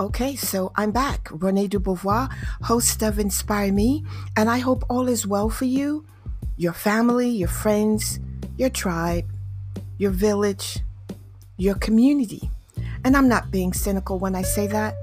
Okay, 0.00 0.34
so 0.34 0.72
I'm 0.76 0.92
back. 0.92 1.28
Renee 1.30 1.66
Dubois, 1.66 2.28
host 2.62 3.02
of 3.02 3.18
Inspire 3.18 3.70
Me, 3.70 4.02
and 4.34 4.48
I 4.48 4.56
hope 4.56 4.82
all 4.88 5.08
is 5.08 5.26
well 5.26 5.50
for 5.50 5.66
you, 5.66 6.06
your 6.56 6.72
family, 6.72 7.28
your 7.28 7.50
friends, 7.50 8.18
your 8.56 8.70
tribe, 8.70 9.26
your 9.98 10.10
village, 10.10 10.78
your 11.58 11.74
community. 11.74 12.50
And 13.04 13.14
I'm 13.14 13.28
not 13.28 13.50
being 13.50 13.74
cynical 13.74 14.18
when 14.18 14.34
I 14.34 14.40
say 14.40 14.66
that. 14.68 14.94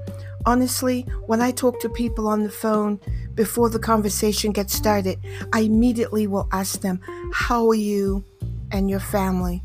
Honestly, 0.46 1.02
when 1.26 1.40
I 1.40 1.52
talk 1.52 1.78
to 1.82 1.88
people 1.88 2.26
on 2.26 2.42
the 2.42 2.50
phone 2.50 2.98
before 3.36 3.70
the 3.70 3.78
conversation 3.78 4.50
gets 4.50 4.74
started, 4.74 5.20
I 5.52 5.60
immediately 5.60 6.26
will 6.26 6.48
ask 6.50 6.80
them, 6.80 7.00
How 7.32 7.68
are 7.68 7.74
you 7.74 8.24
and 8.72 8.90
your 8.90 8.98
family? 8.98 9.62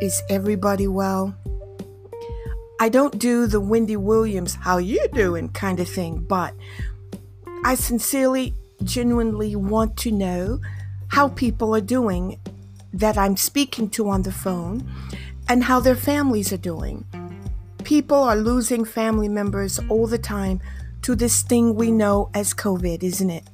Is 0.00 0.22
everybody 0.30 0.86
well? 0.86 1.34
I 2.82 2.88
don't 2.88 3.18
do 3.18 3.46
the 3.46 3.60
Wendy 3.60 3.96
Williams, 3.96 4.54
how 4.54 4.78
you 4.78 5.06
doing 5.12 5.50
kind 5.50 5.78
of 5.80 5.86
thing, 5.86 6.24
but 6.26 6.54
I 7.62 7.74
sincerely, 7.74 8.54
genuinely 8.82 9.54
want 9.54 9.98
to 9.98 10.10
know 10.10 10.60
how 11.08 11.28
people 11.28 11.76
are 11.76 11.82
doing 11.82 12.40
that 12.94 13.18
I'm 13.18 13.36
speaking 13.36 13.90
to 13.90 14.08
on 14.08 14.22
the 14.22 14.32
phone 14.32 14.90
and 15.46 15.64
how 15.64 15.80
their 15.80 15.94
families 15.94 16.54
are 16.54 16.56
doing. 16.56 17.04
People 17.84 18.16
are 18.16 18.36
losing 18.36 18.86
family 18.86 19.28
members 19.28 19.78
all 19.90 20.06
the 20.06 20.16
time 20.16 20.62
to 21.02 21.14
this 21.14 21.42
thing 21.42 21.74
we 21.74 21.90
know 21.90 22.30
as 22.32 22.54
COVID, 22.54 23.02
isn't 23.02 23.28
it? 23.28 23.44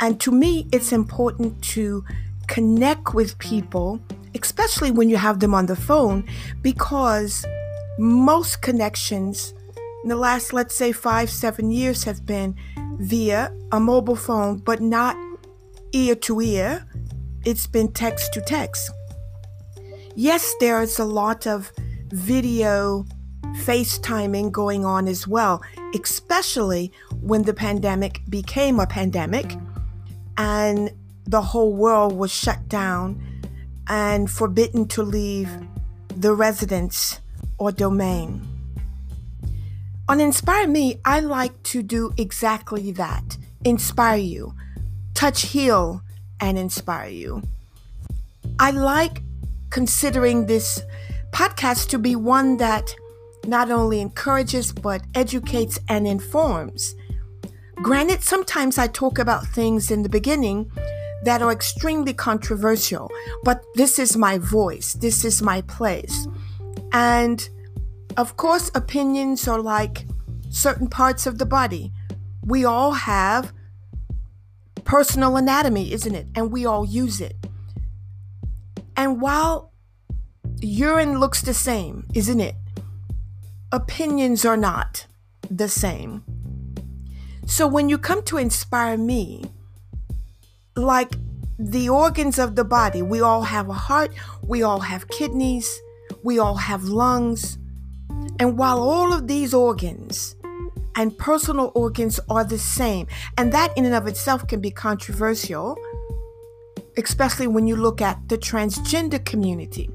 And 0.00 0.20
to 0.20 0.30
me, 0.30 0.68
it's 0.70 0.92
important 0.92 1.62
to 1.62 2.04
connect 2.46 3.14
with 3.14 3.38
people, 3.38 4.00
especially 4.34 4.90
when 4.90 5.08
you 5.08 5.16
have 5.16 5.40
them 5.40 5.54
on 5.54 5.64
the 5.64 5.76
phone, 5.76 6.28
because 6.60 7.46
most 7.98 8.62
connections 8.62 9.54
in 10.02 10.08
the 10.08 10.16
last, 10.16 10.52
let's 10.52 10.74
say, 10.74 10.92
five, 10.92 11.30
seven 11.30 11.70
years 11.70 12.04
have 12.04 12.26
been 12.26 12.56
via 12.98 13.52
a 13.72 13.80
mobile 13.80 14.16
phone, 14.16 14.58
but 14.58 14.80
not 14.80 15.16
ear 15.92 16.14
to 16.14 16.40
ear. 16.40 16.86
It's 17.44 17.66
been 17.66 17.92
text 17.92 18.32
to 18.34 18.40
text. 18.40 18.90
Yes, 20.14 20.54
there 20.60 20.82
is 20.82 20.98
a 20.98 21.04
lot 21.04 21.46
of 21.46 21.72
video 22.08 23.06
FaceTiming 23.62 24.52
going 24.52 24.84
on 24.84 25.08
as 25.08 25.26
well, 25.26 25.62
especially 25.94 26.92
when 27.20 27.42
the 27.42 27.54
pandemic 27.54 28.20
became 28.28 28.80
a 28.80 28.86
pandemic 28.86 29.56
and 30.36 30.90
the 31.26 31.40
whole 31.40 31.72
world 31.72 32.12
was 32.12 32.32
shut 32.32 32.68
down 32.68 33.20
and 33.88 34.30
forbidden 34.30 34.86
to 34.88 35.02
leave 35.02 35.48
the 36.16 36.34
residence 36.34 37.20
or 37.58 37.72
domain. 37.72 38.46
On 40.08 40.20
Inspire 40.20 40.66
Me, 40.66 41.00
I 41.04 41.20
like 41.20 41.62
to 41.64 41.82
do 41.82 42.12
exactly 42.18 42.92
that 42.92 43.38
inspire 43.64 44.18
you, 44.18 44.54
touch, 45.14 45.42
heal, 45.42 46.02
and 46.40 46.58
inspire 46.58 47.08
you. 47.08 47.42
I 48.58 48.70
like 48.70 49.22
considering 49.70 50.46
this 50.46 50.82
podcast 51.32 51.88
to 51.88 51.98
be 51.98 52.14
one 52.14 52.58
that 52.58 52.94
not 53.46 53.70
only 53.70 54.00
encourages 54.00 54.72
but 54.72 55.02
educates 55.14 55.78
and 55.88 56.06
informs. 56.06 56.94
Granted, 57.76 58.22
sometimes 58.22 58.78
I 58.78 58.86
talk 58.86 59.18
about 59.18 59.46
things 59.46 59.90
in 59.90 60.02
the 60.02 60.08
beginning 60.08 60.70
that 61.24 61.42
are 61.42 61.50
extremely 61.50 62.12
controversial, 62.12 63.10
but 63.42 63.64
this 63.74 63.98
is 63.98 64.16
my 64.16 64.38
voice, 64.38 64.92
this 64.94 65.24
is 65.24 65.42
my 65.42 65.62
place. 65.62 66.28
And 66.94 67.46
of 68.16 68.36
course, 68.36 68.70
opinions 68.72 69.48
are 69.48 69.60
like 69.60 70.06
certain 70.48 70.88
parts 70.88 71.26
of 71.26 71.38
the 71.38 71.44
body. 71.44 71.92
We 72.46 72.64
all 72.64 72.92
have 72.92 73.52
personal 74.84 75.36
anatomy, 75.36 75.92
isn't 75.92 76.14
it? 76.14 76.28
And 76.36 76.52
we 76.52 76.64
all 76.64 76.86
use 76.86 77.20
it. 77.20 77.34
And 78.96 79.20
while 79.20 79.72
urine 80.60 81.18
looks 81.18 81.42
the 81.42 81.52
same, 81.52 82.06
isn't 82.14 82.40
it? 82.40 82.54
Opinions 83.72 84.44
are 84.44 84.56
not 84.56 85.06
the 85.50 85.68
same. 85.68 86.22
So 87.44 87.66
when 87.66 87.88
you 87.88 87.98
come 87.98 88.22
to 88.24 88.38
inspire 88.38 88.96
me, 88.96 89.44
like 90.76 91.16
the 91.58 91.88
organs 91.88 92.38
of 92.38 92.54
the 92.54 92.64
body, 92.64 93.02
we 93.02 93.20
all 93.20 93.42
have 93.42 93.68
a 93.68 93.72
heart, 93.72 94.12
we 94.46 94.62
all 94.62 94.80
have 94.80 95.08
kidneys, 95.08 95.80
we 96.24 96.38
all 96.38 96.56
have 96.56 96.84
lungs. 96.84 97.58
And 98.40 98.58
while 98.58 98.80
all 98.80 99.12
of 99.12 99.28
these 99.28 99.54
organs 99.54 100.34
and 100.96 101.16
personal 101.16 101.70
organs 101.74 102.18
are 102.28 102.44
the 102.44 102.58
same, 102.58 103.06
and 103.36 103.52
that 103.52 103.76
in 103.76 103.84
and 103.84 103.94
of 103.94 104.08
itself 104.08 104.46
can 104.48 104.60
be 104.60 104.70
controversial, 104.70 105.76
especially 106.96 107.46
when 107.46 107.66
you 107.66 107.76
look 107.76 108.00
at 108.00 108.28
the 108.28 108.38
transgender 108.38 109.22
community. 109.24 109.90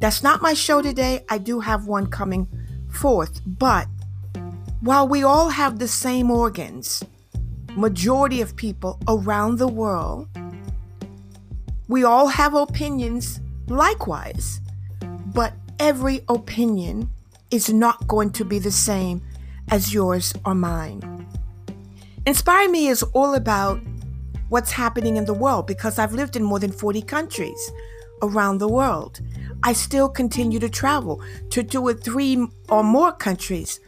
That's 0.00 0.22
not 0.22 0.40
my 0.40 0.54
show 0.54 0.82
today. 0.82 1.24
I 1.28 1.38
do 1.38 1.60
have 1.60 1.86
one 1.86 2.06
coming 2.06 2.46
forth. 2.88 3.40
But 3.44 3.88
while 4.80 5.08
we 5.08 5.24
all 5.24 5.48
have 5.48 5.78
the 5.78 5.88
same 5.88 6.30
organs, 6.30 7.02
majority 7.76 8.40
of 8.40 8.54
people 8.54 9.00
around 9.08 9.58
the 9.58 9.68
world, 9.68 10.28
we 11.88 12.04
all 12.04 12.28
have 12.28 12.54
opinions 12.54 13.40
likewise. 13.66 14.60
But 15.34 15.54
every 15.82 16.20
opinion 16.28 17.10
is 17.50 17.68
not 17.68 18.06
going 18.06 18.30
to 18.30 18.44
be 18.44 18.60
the 18.60 18.70
same 18.70 19.20
as 19.68 19.92
yours 19.92 20.32
or 20.46 20.54
mine. 20.54 21.26
Inspire 22.24 22.70
Me 22.70 22.86
is 22.86 23.02
all 23.02 23.34
about 23.34 23.80
what's 24.48 24.70
happening 24.70 25.16
in 25.16 25.24
the 25.24 25.34
world 25.34 25.66
because 25.66 25.98
I've 25.98 26.12
lived 26.12 26.36
in 26.36 26.44
more 26.44 26.60
than 26.60 26.70
40 26.70 27.02
countries 27.02 27.72
around 28.22 28.58
the 28.58 28.68
world. 28.68 29.20
I 29.64 29.72
still 29.72 30.08
continue 30.08 30.60
to 30.60 30.68
travel 30.68 31.20
to 31.50 31.64
two 31.64 31.82
or 31.82 31.94
three 31.94 32.46
or 32.68 32.84
more 32.84 33.10
countries 33.10 33.80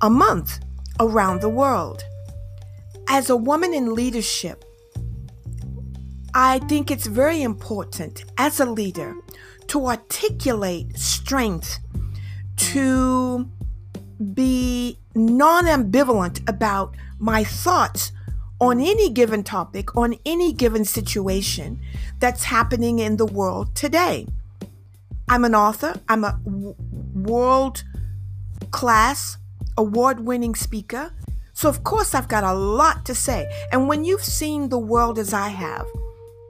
a 0.00 0.08
month 0.08 0.60
around 1.00 1.40
the 1.40 1.48
world. 1.48 2.04
As 3.08 3.30
a 3.30 3.36
woman 3.36 3.74
in 3.74 3.96
leadership, 3.96 4.64
I 6.34 6.60
think 6.60 6.92
it's 6.92 7.08
very 7.08 7.42
important 7.42 8.26
as 8.38 8.60
a 8.60 8.64
leader 8.64 9.16
to 9.68 9.86
articulate 9.86 10.98
strength, 10.98 11.78
to 12.56 13.48
be 14.34 14.98
non 15.14 15.64
ambivalent 15.64 16.48
about 16.48 16.94
my 17.18 17.44
thoughts 17.44 18.12
on 18.60 18.80
any 18.80 19.10
given 19.10 19.42
topic, 19.42 19.96
on 19.96 20.16
any 20.24 20.52
given 20.52 20.84
situation 20.84 21.80
that's 22.20 22.44
happening 22.44 23.00
in 23.00 23.16
the 23.16 23.26
world 23.26 23.74
today. 23.74 24.26
I'm 25.28 25.44
an 25.44 25.54
author, 25.54 26.00
I'm 26.08 26.24
a 26.24 26.38
w- 26.44 26.74
world 27.14 27.82
class, 28.70 29.38
award 29.76 30.20
winning 30.20 30.54
speaker. 30.54 31.12
So, 31.54 31.68
of 31.68 31.84
course, 31.84 32.14
I've 32.14 32.28
got 32.28 32.44
a 32.44 32.52
lot 32.54 33.04
to 33.06 33.14
say. 33.14 33.50
And 33.72 33.88
when 33.88 34.04
you've 34.04 34.24
seen 34.24 34.68
the 34.68 34.78
world 34.78 35.18
as 35.18 35.32
I 35.32 35.48
have, 35.48 35.86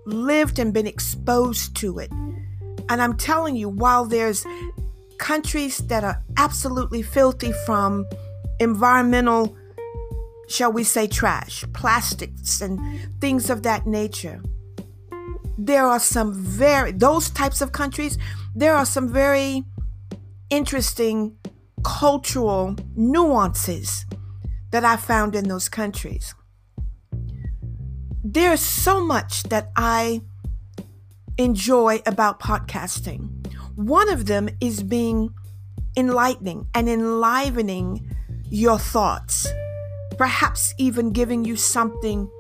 lived 0.07 0.59
and 0.59 0.73
been 0.73 0.87
exposed 0.87 1.77
to 1.77 1.99
it, 1.99 2.11
and 2.89 3.03
I'm 3.03 3.17
telling 3.17 3.57
you, 3.57 3.69
while 3.69 4.05
there's 4.05 4.45
countries 5.19 5.79
that 5.79 6.05
are 6.05 6.23
absolutely 6.37 7.03
filthy 7.03 7.53
from 7.67 8.07
environmental, 8.61 9.57
shall 10.49 10.73
we 10.73 10.85
say, 10.85 11.07
trash, 11.07 11.65
plastics, 11.73 12.61
and 12.61 12.81
things 13.21 13.51
of 13.51 13.63
that 13.63 13.87
nature, 13.87 14.43
there 15.59 15.87
are 15.87 16.01
some 16.01 16.35
very, 16.35 16.93
those 16.93 17.31
types 17.31 17.61
of 17.61 17.73
countries, 17.73 18.19
there 18.55 18.75
are 18.75 18.87
some 18.87 19.09
very 19.09 19.65
interesting 20.51 21.37
cultural 21.85 22.77
nuances 22.95 24.05
that 24.71 24.85
I 24.85 24.97
found 24.97 25.35
in 25.35 25.49
those 25.49 25.69
countries. 25.69 26.35
There's 28.25 28.61
so 28.61 29.05
much 29.05 29.45
that 29.45 29.71
I 29.77 30.23
enjoy 31.39 32.01
about 32.07 32.41
podcasting. 32.41 33.29
One 33.77 34.09
of 34.11 34.27
them 34.27 34.49
is 34.61 34.83
being 34.83 35.35
enlightening 35.97 36.67
and 36.75 36.89
enlivening 36.89 38.15
your 38.45 38.79
thoughts, 38.79 39.47
perhaps 40.19 40.75
even 40.79 41.13
giving 41.13 41.45
you 41.45 41.57
something 41.57 42.31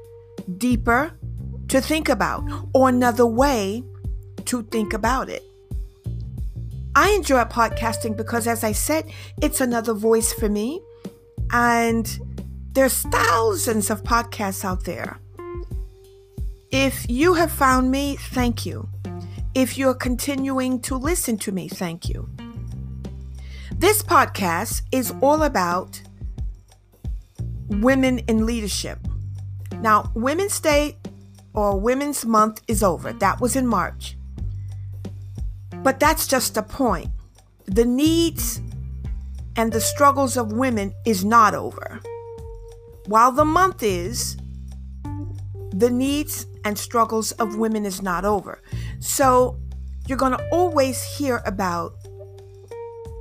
deeper 0.58 1.12
to 1.68 1.80
think 1.80 2.08
about 2.08 2.44
or 2.74 2.88
another 2.88 3.26
way 3.26 3.82
to 4.44 4.62
think 4.64 4.92
about 4.92 5.28
it. 5.28 5.42
I 6.94 7.10
enjoy 7.12 7.42
podcasting 7.44 8.16
because, 8.16 8.46
as 8.46 8.62
I 8.62 8.72
said, 8.72 9.10
it's 9.40 9.60
another 9.62 9.94
voice 9.94 10.32
for 10.32 10.48
me. 10.48 10.82
And 11.50 12.18
there's 12.72 13.00
thousands 13.02 13.90
of 13.90 14.02
podcasts 14.02 14.64
out 14.64 14.84
there. 14.84 15.18
If 16.72 17.04
you 17.10 17.34
have 17.34 17.52
found 17.52 17.90
me, 17.90 18.16
thank 18.16 18.64
you. 18.64 18.88
If 19.54 19.76
you're 19.76 19.92
continuing 19.92 20.80
to 20.80 20.96
listen 20.96 21.36
to 21.40 21.52
me, 21.52 21.68
thank 21.68 22.08
you. 22.08 22.30
This 23.76 24.00
podcast 24.00 24.80
is 24.90 25.12
all 25.20 25.42
about 25.42 26.00
women 27.68 28.20
in 28.20 28.46
leadership. 28.46 29.06
Now, 29.82 30.10
Women's 30.14 30.58
Day 30.60 30.96
or 31.52 31.78
Women's 31.78 32.24
Month 32.24 32.62
is 32.66 32.82
over. 32.82 33.12
That 33.12 33.38
was 33.38 33.54
in 33.54 33.66
March. 33.66 34.16
But 35.82 36.00
that's 36.00 36.26
just 36.26 36.56
a 36.56 36.62
point. 36.62 37.10
The 37.66 37.84
needs 37.84 38.62
and 39.56 39.70
the 39.70 39.80
struggles 39.80 40.38
of 40.38 40.52
women 40.52 40.94
is 41.04 41.22
not 41.22 41.54
over. 41.54 42.00
While 43.08 43.32
the 43.32 43.44
month 43.44 43.82
is, 43.82 44.38
the 45.74 45.90
needs 45.90 46.46
and 46.64 46.78
struggles 46.78 47.32
of 47.32 47.56
women 47.56 47.84
is 47.84 48.02
not 48.02 48.24
over. 48.24 48.60
So 49.00 49.58
you're 50.06 50.18
going 50.18 50.32
to 50.32 50.48
always 50.50 51.02
hear 51.02 51.42
about 51.46 51.94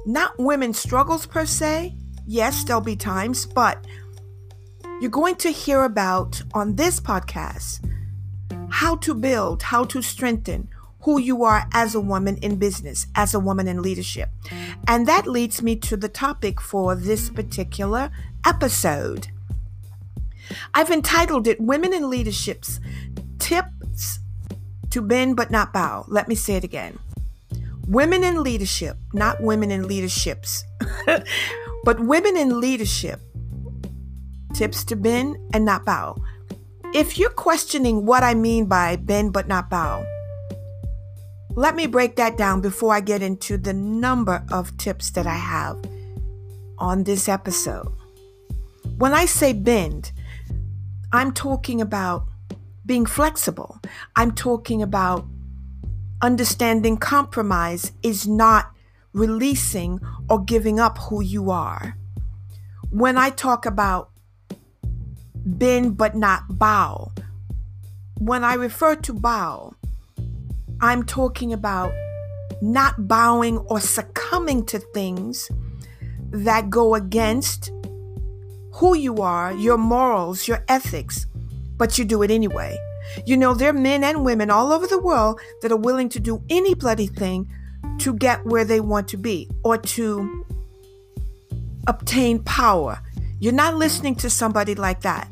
not 0.05 0.38
women's 0.38 0.79
struggles 0.79 1.25
per 1.25 1.45
se. 1.45 1.95
Yes, 2.25 2.63
there'll 2.63 2.81
be 2.81 2.95
times, 2.95 3.45
but 3.45 3.85
you're 4.99 5.11
going 5.11 5.35
to 5.35 5.49
hear 5.49 5.83
about 5.83 6.41
on 6.53 6.75
this 6.75 6.99
podcast 6.99 7.88
how 8.69 8.95
to 8.97 9.13
build, 9.13 9.63
how 9.63 9.83
to 9.85 10.01
strengthen 10.01 10.69
who 11.01 11.19
you 11.19 11.43
are 11.43 11.67
as 11.73 11.95
a 11.95 11.99
woman 11.99 12.38
in 12.38 12.57
business, 12.57 13.07
as 13.15 13.33
a 13.33 13.39
woman 13.39 13.67
in 13.67 13.81
leadership. 13.81 14.29
And 14.88 15.07
that 15.07 15.27
leads 15.27 15.61
me 15.61 15.75
to 15.77 15.97
the 15.97 16.09
topic 16.09 16.61
for 16.61 16.95
this 16.95 17.29
particular 17.29 18.11
episode. 18.45 19.27
I've 20.73 20.91
entitled 20.91 21.47
it 21.47 21.59
Women 21.59 21.93
in 21.93 22.09
Leaderships 22.09 22.79
Tips 23.51 24.19
to 24.92 25.01
Bend 25.01 25.36
but 25.36 25.51
Not 25.51 25.74
Bow. 25.74 26.06
Let 26.07 26.30
me 26.30 26.36
say 26.36 26.56
it 26.56 26.63
again. 26.63 26.98
Women 27.86 28.24
in 28.24 28.44
leadership, 28.44 28.95
not 29.12 29.42
women 29.42 29.71
in 29.71 29.89
leaderships, 29.89 30.63
but 31.83 32.00
women 32.00 32.38
in 32.38 32.62
leadership. 32.62 33.19
Tips 34.53 34.86
to 34.86 34.95
bend 34.95 35.36
and 35.53 35.65
not 35.65 35.83
bow. 35.83 36.15
If 36.94 37.18
you're 37.18 37.30
questioning 37.30 38.06
what 38.06 38.24
I 38.24 38.36
mean 38.36 38.68
by 38.68 38.95
bend 38.95 39.33
but 39.33 39.50
not 39.50 39.69
bow, 39.69 40.06
let 41.50 41.75
me 41.75 41.88
break 41.88 42.15
that 42.15 42.38
down 42.38 42.62
before 42.62 42.94
I 42.94 43.01
get 43.01 43.21
into 43.21 43.57
the 43.57 43.74
number 43.74 44.45
of 44.50 44.77
tips 44.77 45.09
that 45.12 45.27
I 45.27 45.36
have 45.36 45.77
on 46.77 47.03
this 47.03 47.27
episode. 47.27 47.92
When 48.98 49.13
I 49.13 49.25
say 49.25 49.51
bend, 49.51 50.13
I'm 51.12 51.33
talking 51.33 51.81
about 51.81 52.31
being 52.86 53.06
flexible. 53.06 53.80
I'm 54.16 54.31
talking 54.31 54.81
about 54.81 55.25
understanding 56.22 56.98
compromise 56.98 57.92
is 58.04 58.28
not 58.28 58.72
releasing 59.13 60.00
or 60.30 60.44
giving 60.44 60.80
up 60.80 60.98
who 60.98 61.22
you 61.22 61.51
are. 61.51 61.98
When 62.89 63.18
I 63.18 63.30
talk 63.30 63.66
about 63.66 64.10
bend 65.45 65.98
but 65.98 66.16
not 66.16 66.57
bow, 66.57 67.12
when 68.18 68.44
I 68.44 68.54
refer 68.54 68.95
to 68.95 69.13
bow, 69.13 69.74
I'm 70.80 71.04
talking 71.04 71.54
about 71.54 71.92
not 72.62 73.07
bowing 73.07 73.57
or 73.57 73.80
succumbing 73.80 74.66
to 74.68 74.80
things 74.80 75.50
that 76.31 76.69
go 76.69 76.95
against 76.95 77.72
who 78.74 78.95
you 78.95 79.18
are, 79.18 79.51
your 79.54 79.77
morals, 79.77 80.48
your 80.48 80.63
ethics, 80.68 81.25
but 81.81 81.98
you 81.98 82.06
do 82.06 82.22
it 82.22 82.30
anyway. 82.30 82.78
You 83.25 83.36
know, 83.36 83.56
there 83.56 83.72
are 83.72 83.74
men 83.74 84.04
and 84.04 84.24
women 84.24 84.51
all 84.51 84.72
over 84.72 84.86
the 84.86 85.01
world 85.01 85.42
that 85.63 85.72
are 85.72 85.83
willing 85.89 86.10
to 86.10 86.19
do 86.19 86.44
any 86.48 86.75
bloody 86.75 87.07
thing 87.07 87.50
to 87.98 88.13
get 88.13 88.45
where 88.45 88.63
they 88.63 88.80
want 88.80 89.07
to 89.07 89.18
be 89.18 89.50
or 89.63 89.80
to 89.80 90.45
obtain 91.88 92.44
power. 92.44 93.00
You're 93.39 93.51
not 93.51 93.78
listening 93.78 94.13
to 94.18 94.30
somebody 94.30 94.75
like 94.75 95.01
that. 95.01 95.28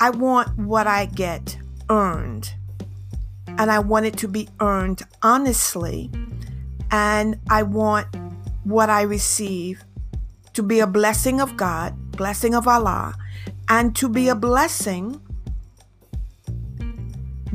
I 0.00 0.08
want 0.08 0.56
what 0.56 0.86
I 0.86 1.04
get 1.04 1.58
earned 1.90 2.54
and 3.46 3.70
I 3.70 3.80
want 3.80 4.06
it 4.06 4.16
to 4.20 4.28
be 4.28 4.48
earned 4.60 5.02
honestly. 5.22 6.10
And 6.90 7.38
I 7.50 7.64
want 7.64 8.06
what 8.64 8.88
I 8.88 9.02
receive 9.02 9.84
to 10.54 10.62
be 10.62 10.80
a 10.80 10.86
blessing 10.86 11.42
of 11.42 11.54
God, 11.58 12.12
blessing 12.12 12.54
of 12.54 12.66
Allah, 12.66 13.14
and 13.68 13.94
to 13.96 14.08
be 14.08 14.28
a 14.28 14.34
blessing 14.34 15.20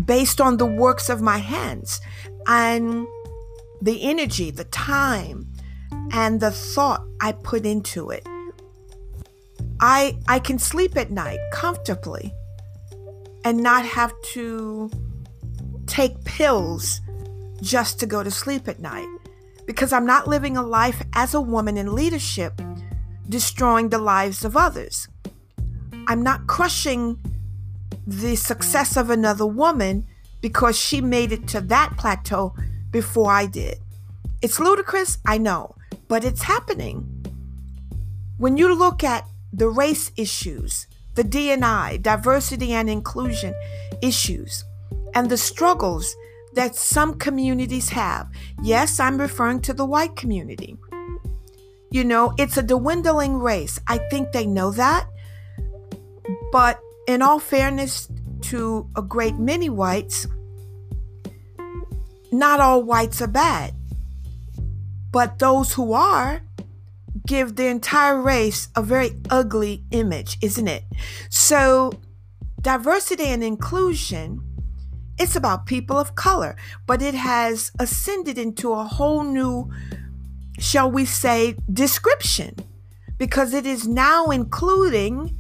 based 0.05 0.39
on 0.39 0.57
the 0.57 0.65
works 0.65 1.09
of 1.09 1.21
my 1.21 1.37
hands 1.37 1.99
and 2.47 3.07
the 3.81 4.03
energy, 4.03 4.51
the 4.51 4.65
time, 4.65 5.47
and 6.11 6.39
the 6.39 6.51
thought 6.51 7.05
I 7.21 7.31
put 7.31 7.65
into 7.65 8.09
it. 8.09 8.27
I 9.79 10.17
I 10.27 10.39
can 10.39 10.59
sleep 10.59 10.97
at 10.97 11.11
night 11.11 11.39
comfortably 11.53 12.33
and 13.45 13.63
not 13.63 13.85
have 13.85 14.13
to 14.33 14.91
take 15.87 16.23
pills 16.25 17.01
just 17.61 17.99
to 17.99 18.05
go 18.05 18.23
to 18.23 18.31
sleep 18.31 18.67
at 18.67 18.79
night 18.79 19.07
because 19.65 19.93
I'm 19.93 20.05
not 20.05 20.27
living 20.27 20.57
a 20.57 20.63
life 20.63 21.01
as 21.13 21.33
a 21.33 21.41
woman 21.41 21.77
in 21.77 21.93
leadership, 21.93 22.61
destroying 23.27 23.89
the 23.89 23.97
lives 23.99 24.43
of 24.43 24.57
others. 24.57 25.07
I'm 26.07 26.23
not 26.23 26.47
crushing 26.47 27.19
the 28.09 28.35
success 28.35 28.97
of 28.97 29.09
another 29.09 29.45
woman 29.45 30.07
because 30.41 30.77
she 30.77 31.00
made 31.00 31.31
it 31.31 31.47
to 31.50 31.61
that 31.61 31.95
plateau 31.97 32.56
before 32.91 33.31
I 33.31 33.45
did. 33.45 33.77
It's 34.41 34.59
ludicrous, 34.59 35.19
I 35.27 35.38
know, 35.38 35.75
but 36.07 36.23
it's 36.23 36.44
happening. 36.44 37.06
When 38.38 38.57
you 38.57 38.73
look 38.73 39.03
at 39.03 39.27
the 39.53 39.69
race 39.69 40.11
issues, 40.15 40.88
the 41.15 41.23
DNI, 41.23 42.01
diversity 42.01 42.71
and 42.71 42.89
inclusion 42.89 43.53
issues, 44.01 44.63
and 45.13 45.29
the 45.29 45.38
struggles 45.38 46.15
that 46.53 46.75
some 46.75 47.17
communities 47.19 47.89
have. 47.89 48.27
Yes, 48.63 49.00
I'm 49.00 49.19
referring 49.19 49.61
to 49.61 49.73
the 49.73 49.85
white 49.85 50.15
community. 50.15 50.77
You 51.91 52.03
know, 52.03 52.33
it's 52.38 52.57
a 52.57 52.63
dwindling 52.63 53.38
race. 53.38 53.79
I 53.88 53.97
think 54.09 54.31
they 54.31 54.45
know 54.45 54.71
that. 54.71 55.07
But 56.51 56.79
in 57.09 57.23
all 57.23 57.39
fairness 57.39 58.07
to 58.39 58.88
a 58.95 59.01
great 59.01 59.35
many 59.39 59.67
whites, 59.67 60.27
not 62.31 62.59
all 62.59 62.83
whites 62.83 63.19
are 63.19 63.27
bad. 63.27 63.73
But 65.11 65.39
those 65.39 65.73
who 65.73 65.94
are 65.94 66.42
give 67.25 67.56
the 67.56 67.66
entire 67.66 68.21
race 68.21 68.68
a 68.75 68.83
very 68.83 69.11
ugly 69.31 69.83
image, 69.89 70.37
isn't 70.44 70.68
it? 70.68 70.83
So, 71.30 71.94
diversity 72.61 73.25
and 73.25 73.44
inclusion 73.44 74.44
it's 75.18 75.35
about 75.35 75.66
people 75.66 75.97
of 75.97 76.16
color, 76.16 76.56
but 76.85 77.01
it 77.01 77.16
has 77.16 77.71
ascended 77.78 78.37
into 78.37 78.71
a 78.71 78.85
whole 78.85 79.23
new, 79.23 79.69
shall 80.59 80.89
we 80.89 81.04
say, 81.04 81.57
description 81.73 82.56
because 83.18 83.54
it 83.54 83.66
is 83.66 83.85
now 83.85 84.28
including 84.28 85.38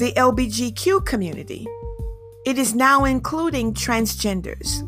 the 0.00 0.14
LBGQ 0.14 1.04
community. 1.04 1.66
It 2.46 2.56
is 2.56 2.74
now 2.74 3.04
including 3.04 3.74
transgenders. 3.74 4.80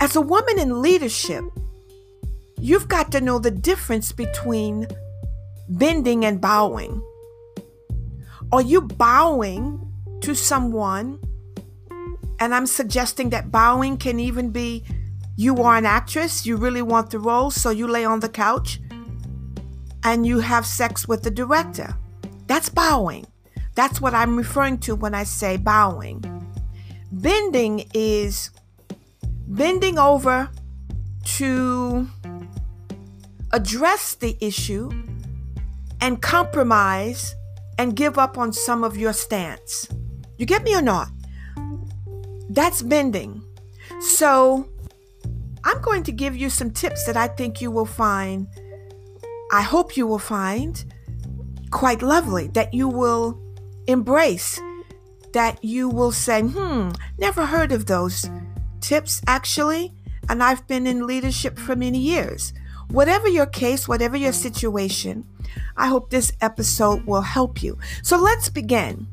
As 0.00 0.16
a 0.16 0.22
woman 0.22 0.58
in 0.58 0.80
leadership, 0.80 1.44
you've 2.58 2.88
got 2.88 3.12
to 3.12 3.20
know 3.20 3.38
the 3.38 3.50
difference 3.50 4.12
between 4.12 4.86
bending 5.68 6.24
and 6.24 6.40
bowing. 6.40 7.02
Are 8.50 8.62
you 8.62 8.80
bowing 8.80 9.92
to 10.22 10.34
someone 10.34 11.18
and 12.40 12.54
I'm 12.54 12.66
suggesting 12.66 13.28
that 13.28 13.52
bowing 13.52 13.98
can 13.98 14.18
even 14.18 14.48
be 14.48 14.84
you 15.36 15.54
are 15.58 15.76
an 15.76 15.84
actress, 15.84 16.46
you 16.46 16.56
really 16.56 16.80
want 16.80 17.10
the 17.10 17.18
role, 17.18 17.50
so 17.50 17.68
you 17.68 17.86
lay 17.86 18.06
on 18.06 18.20
the 18.20 18.30
couch 18.30 18.80
and 20.02 20.26
you 20.26 20.38
have 20.38 20.64
sex 20.64 21.06
with 21.06 21.24
the 21.24 21.30
director. 21.30 21.94
That's 22.46 22.70
bowing. 22.70 23.26
That's 23.74 24.00
what 24.00 24.14
I'm 24.14 24.36
referring 24.36 24.78
to 24.78 24.94
when 24.94 25.14
I 25.14 25.24
say 25.24 25.56
bowing. 25.56 26.22
Bending 27.10 27.88
is 27.94 28.50
bending 29.46 29.98
over 29.98 30.48
to 31.24 32.08
address 33.52 34.14
the 34.14 34.36
issue 34.40 34.90
and 36.00 36.20
compromise 36.20 37.34
and 37.78 37.96
give 37.96 38.18
up 38.18 38.38
on 38.38 38.52
some 38.52 38.84
of 38.84 38.96
your 38.96 39.12
stance. 39.12 39.88
You 40.38 40.46
get 40.46 40.62
me 40.64 40.74
or 40.74 40.82
not? 40.82 41.08
That's 42.50 42.82
bending. 42.82 43.42
So, 44.00 44.68
I'm 45.64 45.80
going 45.80 46.02
to 46.04 46.12
give 46.12 46.36
you 46.36 46.50
some 46.50 46.70
tips 46.70 47.04
that 47.06 47.16
I 47.16 47.28
think 47.28 47.60
you 47.60 47.70
will 47.70 47.86
find, 47.86 48.46
I 49.50 49.62
hope 49.62 49.96
you 49.96 50.06
will 50.06 50.18
find 50.18 50.84
quite 51.70 52.02
lovely, 52.02 52.48
that 52.48 52.74
you 52.74 52.88
will 52.88 53.40
embrace, 53.86 54.60
that 55.32 55.62
you 55.64 55.88
will 55.88 56.12
say, 56.12 56.42
hmm, 56.42 56.90
never 57.18 57.46
heard 57.46 57.72
of 57.72 57.86
those 57.86 58.30
tips 58.80 59.20
actually. 59.26 59.92
And 60.28 60.42
I've 60.42 60.66
been 60.66 60.86
in 60.86 61.06
leadership 61.06 61.58
for 61.58 61.76
many 61.76 61.98
years. 61.98 62.52
whatever 62.88 63.28
your 63.28 63.46
case, 63.46 63.88
whatever 63.88 64.16
your 64.16 64.32
situation, 64.32 65.26
I 65.76 65.88
hope 65.88 66.10
this 66.10 66.32
episode 66.40 67.06
will 67.06 67.22
help 67.22 67.62
you. 67.62 67.78
So 68.02 68.18
let's 68.18 68.48
begin. 68.48 69.08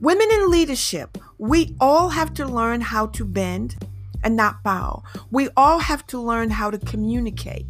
Women 0.00 0.28
in 0.32 0.50
leadership, 0.50 1.16
we 1.38 1.76
all 1.80 2.10
have 2.10 2.34
to 2.34 2.46
learn 2.46 2.80
how 2.80 3.06
to 3.08 3.24
bend 3.24 3.76
and 4.24 4.36
not 4.36 4.62
bow. 4.62 5.02
We 5.30 5.48
all 5.56 5.78
have 5.78 6.06
to 6.08 6.20
learn 6.20 6.50
how 6.50 6.70
to 6.70 6.78
communicate 6.78 7.66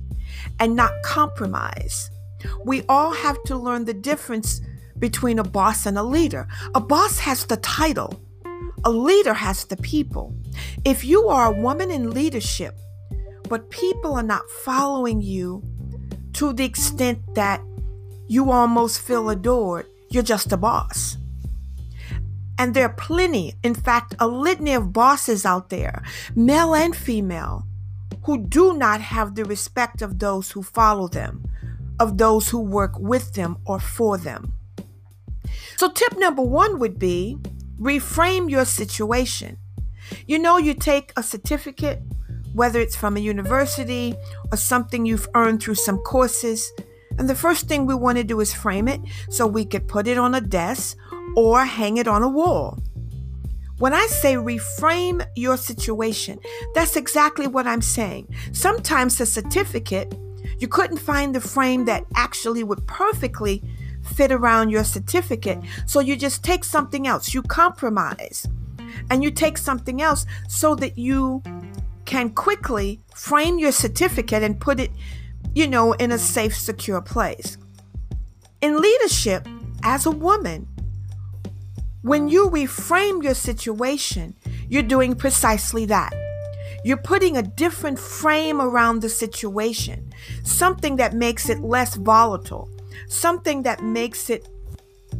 and 0.58 0.74
not 0.74 0.92
compromise. 1.04 2.10
We 2.64 2.82
all 2.88 3.12
have 3.12 3.42
to 3.44 3.56
learn 3.56 3.84
the 3.84 3.94
difference 3.94 4.60
between 5.02 5.40
a 5.40 5.44
boss 5.44 5.84
and 5.84 5.98
a 5.98 6.02
leader. 6.02 6.46
A 6.76 6.80
boss 6.80 7.18
has 7.18 7.44
the 7.46 7.56
title, 7.56 8.22
a 8.84 8.90
leader 8.90 9.34
has 9.34 9.64
the 9.64 9.76
people. 9.76 10.32
If 10.84 11.04
you 11.04 11.26
are 11.26 11.46
a 11.48 11.60
woman 11.60 11.90
in 11.90 12.12
leadership, 12.12 12.78
but 13.48 13.68
people 13.68 14.14
are 14.14 14.22
not 14.22 14.48
following 14.48 15.20
you 15.20 15.60
to 16.34 16.52
the 16.52 16.64
extent 16.64 17.18
that 17.34 17.60
you 18.28 18.52
almost 18.52 19.00
feel 19.00 19.28
adored, 19.28 19.86
you're 20.08 20.22
just 20.22 20.52
a 20.52 20.56
boss. 20.56 21.16
And 22.56 22.72
there 22.72 22.86
are 22.86 22.94
plenty, 22.94 23.54
in 23.64 23.74
fact, 23.74 24.14
a 24.20 24.28
litany 24.28 24.72
of 24.72 24.92
bosses 24.92 25.44
out 25.44 25.68
there, 25.68 26.04
male 26.36 26.76
and 26.76 26.94
female, 26.94 27.66
who 28.22 28.38
do 28.38 28.78
not 28.78 29.00
have 29.00 29.34
the 29.34 29.44
respect 29.44 30.00
of 30.00 30.20
those 30.20 30.52
who 30.52 30.62
follow 30.62 31.08
them, 31.08 31.42
of 31.98 32.18
those 32.18 32.50
who 32.50 32.60
work 32.60 32.96
with 33.00 33.34
them 33.34 33.58
or 33.66 33.80
for 33.80 34.16
them. 34.16 34.54
So, 35.82 35.90
tip 35.90 36.16
number 36.16 36.42
one 36.42 36.78
would 36.78 36.96
be 36.96 37.38
reframe 37.76 38.48
your 38.48 38.64
situation. 38.64 39.58
You 40.28 40.38
know, 40.38 40.56
you 40.56 40.74
take 40.74 41.12
a 41.16 41.24
certificate, 41.24 42.00
whether 42.54 42.78
it's 42.78 42.94
from 42.94 43.16
a 43.16 43.20
university 43.20 44.14
or 44.52 44.58
something 44.58 45.04
you've 45.04 45.26
earned 45.34 45.60
through 45.60 45.74
some 45.74 45.98
courses, 45.98 46.70
and 47.18 47.28
the 47.28 47.34
first 47.34 47.66
thing 47.66 47.84
we 47.84 47.96
want 47.96 48.16
to 48.18 48.22
do 48.22 48.38
is 48.38 48.54
frame 48.54 48.86
it 48.86 49.00
so 49.28 49.44
we 49.44 49.64
could 49.64 49.88
put 49.88 50.06
it 50.06 50.18
on 50.18 50.36
a 50.36 50.40
desk 50.40 50.96
or 51.34 51.64
hang 51.64 51.96
it 51.96 52.06
on 52.06 52.22
a 52.22 52.28
wall. 52.28 52.78
When 53.78 53.92
I 53.92 54.06
say 54.06 54.36
reframe 54.36 55.26
your 55.34 55.56
situation, 55.56 56.38
that's 56.76 56.94
exactly 56.94 57.48
what 57.48 57.66
I'm 57.66 57.82
saying. 57.82 58.32
Sometimes 58.52 59.20
a 59.20 59.26
certificate, 59.26 60.14
you 60.60 60.68
couldn't 60.68 60.98
find 60.98 61.34
the 61.34 61.40
frame 61.40 61.86
that 61.86 62.04
actually 62.14 62.62
would 62.62 62.86
perfectly 62.86 63.64
fit 64.02 64.32
around 64.32 64.70
your 64.70 64.84
certificate. 64.84 65.58
So 65.86 66.00
you 66.00 66.16
just 66.16 66.42
take 66.44 66.64
something 66.64 67.06
else, 67.06 67.34
you 67.34 67.42
compromise, 67.42 68.46
and 69.10 69.22
you 69.22 69.30
take 69.30 69.58
something 69.58 70.02
else 70.02 70.26
so 70.48 70.74
that 70.76 70.98
you 70.98 71.42
can 72.04 72.30
quickly 72.30 73.00
frame 73.14 73.58
your 73.58 73.72
certificate 73.72 74.42
and 74.42 74.60
put 74.60 74.80
it, 74.80 74.90
you 75.54 75.66
know, 75.66 75.92
in 75.94 76.12
a 76.12 76.18
safe, 76.18 76.56
secure 76.56 77.00
place. 77.00 77.56
In 78.60 78.80
leadership, 78.80 79.48
as 79.82 80.06
a 80.06 80.10
woman, 80.10 80.68
when 82.02 82.28
you 82.28 82.48
reframe 82.50 83.22
your 83.22 83.34
situation, 83.34 84.34
you're 84.68 84.82
doing 84.82 85.14
precisely 85.14 85.86
that. 85.86 86.12
You're 86.84 86.96
putting 86.96 87.36
a 87.36 87.42
different 87.42 87.98
frame 87.98 88.60
around 88.60 89.00
the 89.00 89.08
situation, 89.08 90.12
something 90.42 90.96
that 90.96 91.14
makes 91.14 91.48
it 91.48 91.60
less 91.60 91.94
volatile, 91.94 92.68
something 93.08 93.62
that 93.62 93.82
makes 93.82 94.30
it 94.30 94.48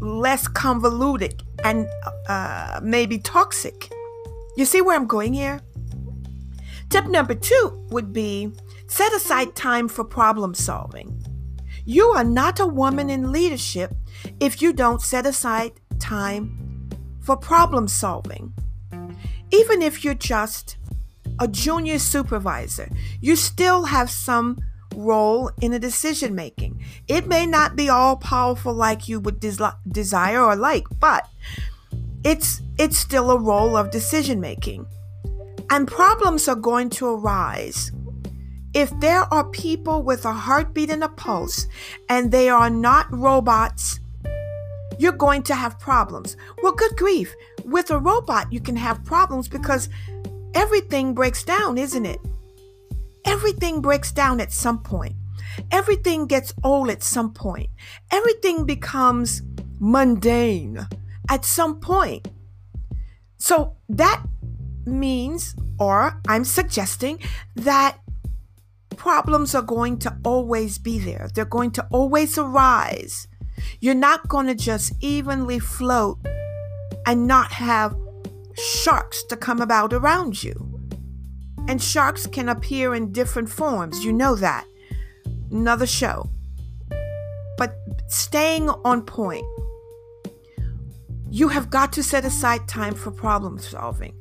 less 0.01 0.49
convoluted 0.49 1.43
and 1.65 1.87
uh, 2.29 2.81
maybe 2.83 3.19
toxic. 3.19 3.93
You 4.57 4.65
see 4.65 4.81
where 4.81 4.97
I'm 4.97 5.07
going 5.07 5.35
here? 5.35 5.61
Tip 6.91 7.07
number 7.07 7.35
two 7.35 7.87
would 7.91 8.13
be 8.13 8.53
set 8.87 9.13
aside 9.15 9.55
time 9.55 9.89
for 9.89 10.05
problem 10.05 10.55
solving. 10.55 11.25
You 11.85 12.09
are 12.09 12.25
not 12.25 12.61
a 12.61 12.67
woman 12.67 13.11
in 13.11 13.33
leadership 13.33 13.95
if 14.41 14.61
you 14.61 14.73
don't 14.73 15.01
set 15.01 15.27
aside 15.27 15.73
time 15.99 16.91
for 17.21 17.37
problem 17.37 17.89
solving. 17.89 18.53
Even 19.51 19.83
if 19.83 20.05
you're 20.05 20.15
just 20.15 20.77
a 21.39 21.49
junior 21.49 21.99
supervisor, 21.99 22.89
you 23.21 23.37
still 23.37 23.85
have 23.85 24.11
some 24.11 24.59
role 24.95 25.51
in 25.61 25.73
the 25.73 25.79
decision 25.79 26.35
making. 26.35 26.82
It 27.09 27.27
may 27.27 27.47
not 27.47 27.77
be 27.77 27.89
all 27.89 28.17
powerful 28.17 28.73
like 28.73 29.09
you 29.09 29.21
would 29.21 29.41
des- 29.41 29.57
desire 29.89 30.43
or 30.43 30.57
like, 30.57 30.85
but 31.01 31.29
it's 32.25 32.61
it's 32.79 32.97
still 32.97 33.31
a 33.31 33.39
role 33.39 33.77
of 33.77 33.91
decision 33.91 34.41
making. 34.41 34.87
And 35.71 35.89
problems 35.89 36.49
are 36.49 36.57
going 36.57 36.91
to 36.91 37.09
arise. 37.09 37.93
If 38.75 38.91
there 39.01 39.23
are 39.33 39.45
people 39.45 40.03
with 40.03 40.25
a 40.25 40.33
heartbeat 40.33 40.91
and 40.91 41.05
a 41.05 41.09
pulse 41.09 41.67
and 42.09 42.31
they 42.31 42.49
are 42.49 42.71
not 42.71 43.07
robots 43.11 44.01
you're 44.99 45.13
going 45.13 45.43
to 45.43 45.55
have 45.55 45.81
problems. 45.81 46.37
Well, 46.63 46.73
good 46.73 46.97
grief. 46.97 47.35
With 47.65 47.91
a 47.91 47.99
robot, 47.99 48.53
you 48.53 48.61
can 48.61 48.77
have 48.77 49.05
problems 49.05 49.49
because 49.49 49.89
everything 50.55 51.13
breaks 51.13 51.43
down, 51.43 51.77
isn't 51.77 52.07
it? 52.07 52.21
Everything 53.25 53.81
breaks 53.81 54.13
down 54.13 54.41
at 54.41 54.53
some 54.53 54.79
point. 54.81 55.15
Everything 55.73 56.27
gets 56.27 56.53
old 56.63 56.91
at 56.91 57.03
some 57.03 57.33
point. 57.33 57.71
Everything 58.11 58.67
becomes 58.67 59.43
mundane 59.81 60.87
at 61.29 61.45
some 61.45 61.81
point. 61.81 62.29
So 63.39 63.77
that 63.89 64.23
means, 64.85 65.57
or 65.81 66.21
I'm 66.29 66.45
suggesting, 66.45 67.19
that 67.57 67.99
problems 68.97 69.55
are 69.55 69.63
going 69.63 69.99
to 70.01 70.17
always 70.25 70.79
be 70.79 70.99
there. 70.99 71.29
They're 71.35 71.45
going 71.45 71.73
to 71.73 71.87
always 71.91 72.37
arise. 72.39 73.27
You're 73.81 73.95
not 73.95 74.29
going 74.29 74.47
to 74.47 74.55
just 74.55 74.93
evenly 75.01 75.59
float 75.59 76.19
and 77.07 77.27
not 77.27 77.51
have 77.53 77.97
sharks 78.55 79.25
to 79.25 79.37
come 79.37 79.61
about 79.61 79.93
around 79.93 80.43
you. 80.43 80.81
And 81.67 81.83
sharks 81.83 82.27
can 82.27 82.49
appear 82.49 82.95
in 82.95 83.13
different 83.13 83.49
forms. 83.49 84.05
You 84.05 84.13
know 84.13 84.35
that. 84.37 84.67
Another 85.53 85.87
show. 85.87 86.29
But 87.59 87.77
staying 88.09 88.71
on 88.71 89.03
point, 89.03 89.45
you 91.31 91.49
have 91.49 91.71
got 91.71 91.93
to 91.93 92.03
set 92.03 92.25
aside 92.25 92.67
time 92.67 92.95
for 92.95 93.11
problem 93.11 93.59
solving. 93.59 94.15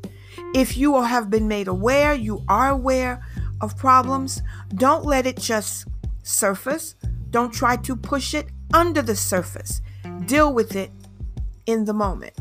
If 0.54 0.78
you 0.78 1.02
have 1.02 1.30
been 1.30 1.48
made 1.48 1.68
aware, 1.68 2.14
you 2.14 2.44
are 2.48 2.70
aware 2.70 3.26
of 3.62 3.78
problems, 3.78 4.42
don't 4.76 5.06
let 5.06 5.26
it 5.26 5.38
just 5.38 5.88
surface. 6.24 6.96
Don't 7.30 7.54
try 7.54 7.78
to 7.78 7.96
push 7.96 8.34
it 8.34 8.48
under 8.74 9.02
the 9.02 9.16
surface. 9.16 9.82
Deal 10.26 10.54
with 10.54 10.76
it 10.76 10.92
in 11.66 11.86
the 11.86 11.94
moment. 11.94 12.34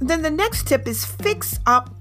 Then 0.00 0.22
the 0.22 0.30
next 0.30 0.66
tip 0.66 0.86
is 0.86 1.04
fix 1.04 1.58
up 1.66 1.94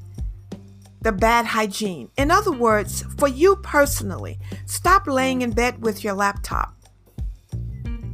the 1.02 1.12
bad 1.12 1.46
hygiene. 1.46 2.10
In 2.18 2.32
other 2.32 2.52
words, 2.52 3.04
for 3.18 3.28
you 3.28 3.56
personally, 3.58 4.40
stop 4.66 5.08
laying 5.08 5.42
in 5.42 5.52
bed 5.52 5.82
with 5.82 6.04
your 6.04 6.14
laptop 6.14 6.76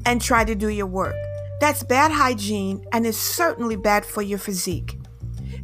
and 0.06 0.22
try 0.22 0.44
to 0.44 0.56
do 0.56 0.70
your 0.70 0.86
work. 0.86 1.16
That's 1.60 1.84
bad 1.84 2.12
hygiene 2.12 2.86
and 2.92 3.06
is 3.06 3.18
certainly 3.18 3.76
bad 3.76 4.06
for 4.06 4.22
your 4.22 4.40
physique. 4.40 4.98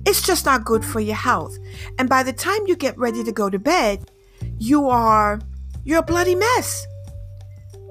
It's 0.06 0.22
just 0.22 0.46
not 0.46 0.66
good 0.66 0.84
for 0.84 1.00
your 1.00 1.16
health. 1.16 1.58
And 2.00 2.10
by 2.10 2.24
the 2.24 2.34
time 2.34 2.62
you 2.66 2.76
get 2.76 2.98
ready 2.98 3.24
to 3.24 3.32
go 3.32 3.50
to 3.50 3.60
bed, 3.60 4.10
you 4.58 4.90
are 4.90 5.40
you're 5.84 6.00
a 6.00 6.04
bloody 6.04 6.36
mess. 6.36 6.86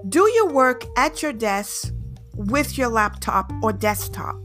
Do 0.09 0.29
your 0.31 0.49
work 0.49 0.85
at 0.97 1.23
your 1.23 1.33
desk 1.33 1.93
with 2.35 2.79
your 2.79 2.89
laptop 2.89 3.53
or 3.63 3.73
desktop. 3.73 4.37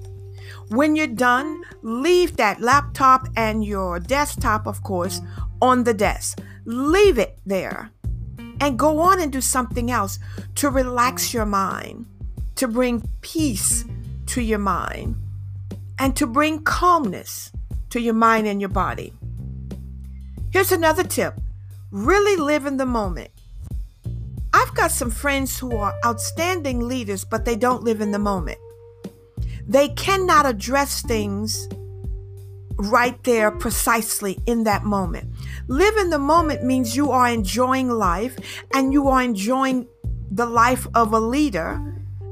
When 0.70 0.96
you're 0.96 1.08
done, 1.08 1.64
leave 1.84 2.38
that 2.38 2.60
laptop 2.60 3.28
and 3.36 3.64
your 3.64 4.00
desktop, 4.00 4.66
of 4.66 4.82
course, 4.84 5.22
on 5.62 5.84
the 5.84 5.94
desk. 5.94 6.40
Leave 6.66 7.20
it 7.20 7.38
there 7.46 7.92
and 8.60 8.80
go 8.80 9.00
on 9.00 9.20
and 9.20 9.32
do 9.32 9.42
something 9.42 9.92
else 9.92 10.18
to 10.56 10.70
relax 10.70 11.34
your 11.34 11.46
mind, 11.46 12.06
to 12.56 12.68
bring 12.68 13.08
peace 13.22 13.86
to 14.28 14.42
your 14.42 14.60
mind, 14.60 15.16
and 16.00 16.16
to 16.16 16.26
bring 16.26 16.64
calmness 16.64 17.52
to 17.90 18.00
your 18.00 18.14
mind 18.14 18.48
and 18.48 18.60
your 18.60 18.70
body. 18.70 19.14
Here's 20.52 20.72
another 20.72 21.04
tip 21.04 21.40
really 21.92 22.36
live 22.42 22.66
in 22.66 22.78
the 22.78 22.86
moment. 22.86 23.30
I've 24.54 24.74
got 24.74 24.92
some 24.92 25.12
friends 25.12 25.60
who 25.60 25.76
are 25.78 25.94
outstanding 26.06 26.80
leaders, 26.80 27.24
but 27.24 27.46
they 27.46 27.56
don't 27.56 27.84
live 27.84 28.02
in 28.02 28.12
the 28.12 28.20
moment. 28.20 28.58
They 29.68 29.90
cannot 29.90 30.46
address 30.46 31.02
things 31.02 31.68
right 32.78 33.22
there 33.24 33.52
precisely 33.52 34.38
in 34.46 34.64
that 34.66 34.84
moment. 34.84 35.32
Live 35.68 35.98
in 35.98 36.10
the 36.10 36.20
moment 36.20 36.64
means 36.64 36.96
you 36.96 37.12
are 37.12 37.28
enjoying 37.28 37.90
life 37.90 38.38
and 38.74 38.94
you 38.94 39.08
are 39.08 39.22
enjoying 39.22 39.88
the 40.30 40.46
life 40.46 40.86
of 40.94 41.14
a 41.14 41.20
leader 41.20 41.82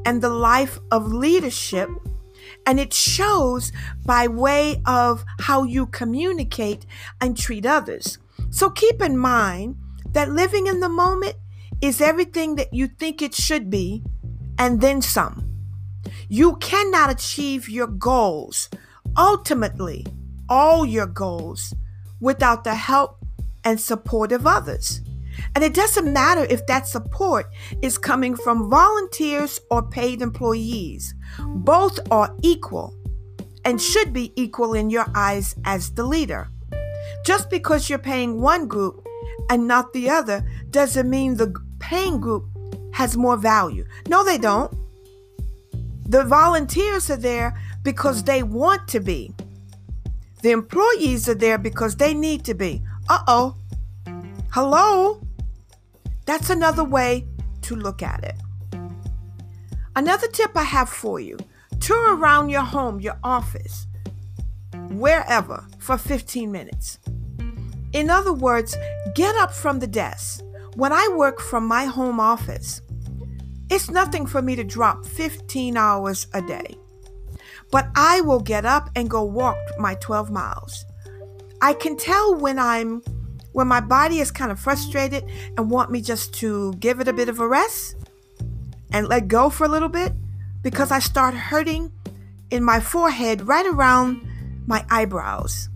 and 0.06 0.22
the 0.22 0.30
life 0.30 0.80
of 0.92 1.12
leadership. 1.12 1.90
And 2.66 2.80
it 2.80 2.94
shows 2.94 3.72
by 4.06 4.28
way 4.28 4.82
of 4.86 5.24
how 5.40 5.64
you 5.64 5.86
communicate 5.88 6.86
and 7.22 7.38
treat 7.38 7.66
others. 7.66 8.18
So 8.50 8.70
keep 8.70 9.02
in 9.02 9.18
mind 9.18 9.78
that 10.12 10.30
living 10.30 10.68
in 10.68 10.80
the 10.80 10.90
moment 10.90 11.36
is 11.82 12.00
everything 12.00 12.56
that 12.56 12.74
you 12.74 12.88
think 12.88 13.22
it 13.22 13.34
should 13.34 13.70
be 13.70 14.04
and 14.58 14.80
then 14.80 15.02
some. 15.02 15.53
You 16.34 16.56
cannot 16.56 17.12
achieve 17.12 17.70
your 17.70 17.86
goals, 17.86 18.68
ultimately, 19.16 20.04
all 20.50 20.84
your 20.84 21.06
goals, 21.06 21.76
without 22.22 22.64
the 22.64 22.74
help 22.74 23.24
and 23.64 23.80
support 23.80 24.32
of 24.32 24.48
others. 24.48 25.02
And 25.54 25.64
it 25.64 25.76
doesn't 25.76 26.12
matter 26.12 26.48
if 26.50 26.66
that 26.66 26.88
support 26.88 27.54
is 27.84 28.00
coming 28.00 28.36
from 28.36 28.68
volunteers 28.68 29.60
or 29.70 29.88
paid 29.88 30.24
employees, 30.24 31.14
both 31.38 32.00
are 32.10 32.36
equal 32.42 32.96
and 33.64 33.80
should 33.80 34.12
be 34.12 34.34
equal 34.36 34.74
in 34.74 34.90
your 34.90 35.06
eyes 35.14 35.56
as 35.66 35.92
the 35.92 36.04
leader. 36.04 36.50
Just 37.28 37.52
because 37.52 37.92
you're 37.92 38.00
paying 38.00 38.42
one 38.42 38.68
group 38.68 39.06
and 39.52 39.68
not 39.68 39.94
the 39.94 40.10
other 40.10 40.44
doesn't 40.72 41.08
mean 41.08 41.36
the 41.38 41.54
paying 41.78 42.20
group 42.20 42.50
has 42.92 43.16
more 43.16 43.38
value. 43.38 43.86
No, 44.08 44.24
they 44.24 44.40
don't. 44.40 44.74
The 46.06 46.24
volunteers 46.24 47.10
are 47.10 47.18
there 47.18 47.60
because 47.84 48.24
they 48.24 48.44
want 48.44 48.88
to 48.90 49.00
be. 49.00 49.34
The 50.42 50.52
employees 50.52 51.30
are 51.30 51.36
there 51.36 51.58
because 51.58 51.96
they 51.96 52.14
need 52.14 52.44
to 52.46 52.54
be. 52.54 52.82
Uh 53.10 53.24
oh. 53.28 53.56
Hello? 54.52 55.26
That's 56.26 56.50
another 56.50 56.84
way 56.84 57.26
to 57.64 57.76
look 57.76 58.04
at 58.04 58.24
it. 58.24 58.36
Another 59.96 60.28
tip 60.28 60.52
I 60.56 60.64
have 60.64 60.90
for 60.90 61.20
you 61.20 61.38
tour 61.80 62.16
around 62.16 62.50
your 62.50 62.64
home, 62.64 63.02
your 63.02 63.18
office, 63.24 63.88
wherever 64.90 65.66
for 65.80 65.98
15 65.98 66.52
minutes. 66.52 67.00
In 67.92 68.10
other 68.10 68.34
words, 68.34 68.78
get 69.16 69.36
up 69.36 69.54
from 69.54 69.80
the 69.80 69.88
desk. 69.88 70.42
When 70.76 70.94
I 70.94 71.08
work 71.16 71.40
from 71.40 71.68
my 71.68 71.86
home 71.86 72.20
office, 72.20 72.82
it's 73.74 73.90
nothing 73.90 74.28
for 74.28 74.42
me 74.42 74.56
to 74.56 74.64
drop 74.64 75.04
15 75.04 75.76
hours 75.78 76.28
a 76.34 76.42
day. 76.44 76.78
But 77.72 77.88
I 77.96 78.22
will 78.22 78.40
get 78.40 78.66
up 78.66 78.92
and 78.96 79.10
go 79.10 79.24
walk 79.24 79.58
my 79.80 79.96
12 79.96 80.30
miles. 80.30 80.86
I 81.60 81.74
can 81.74 81.98
tell 81.98 82.36
when 82.36 82.60
I'm 82.60 83.02
when 83.54 83.68
my 83.68 83.80
body 83.80 84.20
is 84.20 84.32
kind 84.32 84.52
of 84.52 84.60
frustrated 84.60 85.24
and 85.58 85.72
want 85.72 85.92
me 85.92 86.02
just 86.02 86.34
to 86.36 86.74
give 86.74 87.00
it 87.00 87.08
a 87.08 87.14
bit 87.14 87.30
of 87.30 87.40
a 87.40 87.48
rest 87.48 87.96
and 88.92 89.08
let 89.08 89.28
go 89.28 89.50
for 89.50 89.66
a 89.66 89.70
little 89.70 89.90
bit 89.90 90.12
because 90.62 90.92
I 90.92 91.00
start 91.00 91.34
hurting 91.34 91.92
in 92.52 92.64
my 92.64 92.80
forehead 92.80 93.48
right 93.48 93.66
around 93.66 94.22
my 94.68 94.86
eyebrows. 94.90 95.70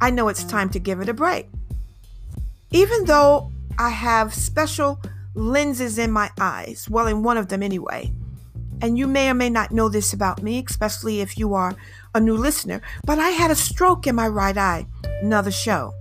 I 0.00 0.10
know 0.10 0.28
it's 0.28 0.44
time 0.44 0.70
to 0.70 0.78
give 0.78 1.00
it 1.00 1.08
a 1.08 1.14
break. 1.14 1.48
Even 2.70 3.04
though 3.04 3.52
I 3.78 3.90
have 3.90 4.34
special 4.34 5.00
lenses 5.38 5.98
in 5.98 6.10
my 6.10 6.30
eyes, 6.40 6.88
well, 6.90 7.06
in 7.06 7.22
one 7.22 7.36
of 7.36 7.48
them 7.48 7.62
anyway, 7.62 8.12
and 8.82 8.98
you 8.98 9.06
may 9.06 9.30
or 9.30 9.34
may 9.34 9.48
not 9.48 9.72
know 9.72 9.88
this 9.88 10.12
about 10.12 10.42
me, 10.42 10.64
especially 10.68 11.20
if 11.20 11.38
you 11.38 11.54
are 11.54 11.74
a 12.14 12.20
new 12.20 12.36
listener, 12.36 12.80
but 13.04 13.18
I 13.18 13.30
had 13.30 13.50
a 13.50 13.56
stroke 13.56 14.06
in 14.06 14.14
my 14.14 14.28
right 14.28 14.56
eye. 14.56 14.86
Another 15.22 15.50
show. 15.50 15.94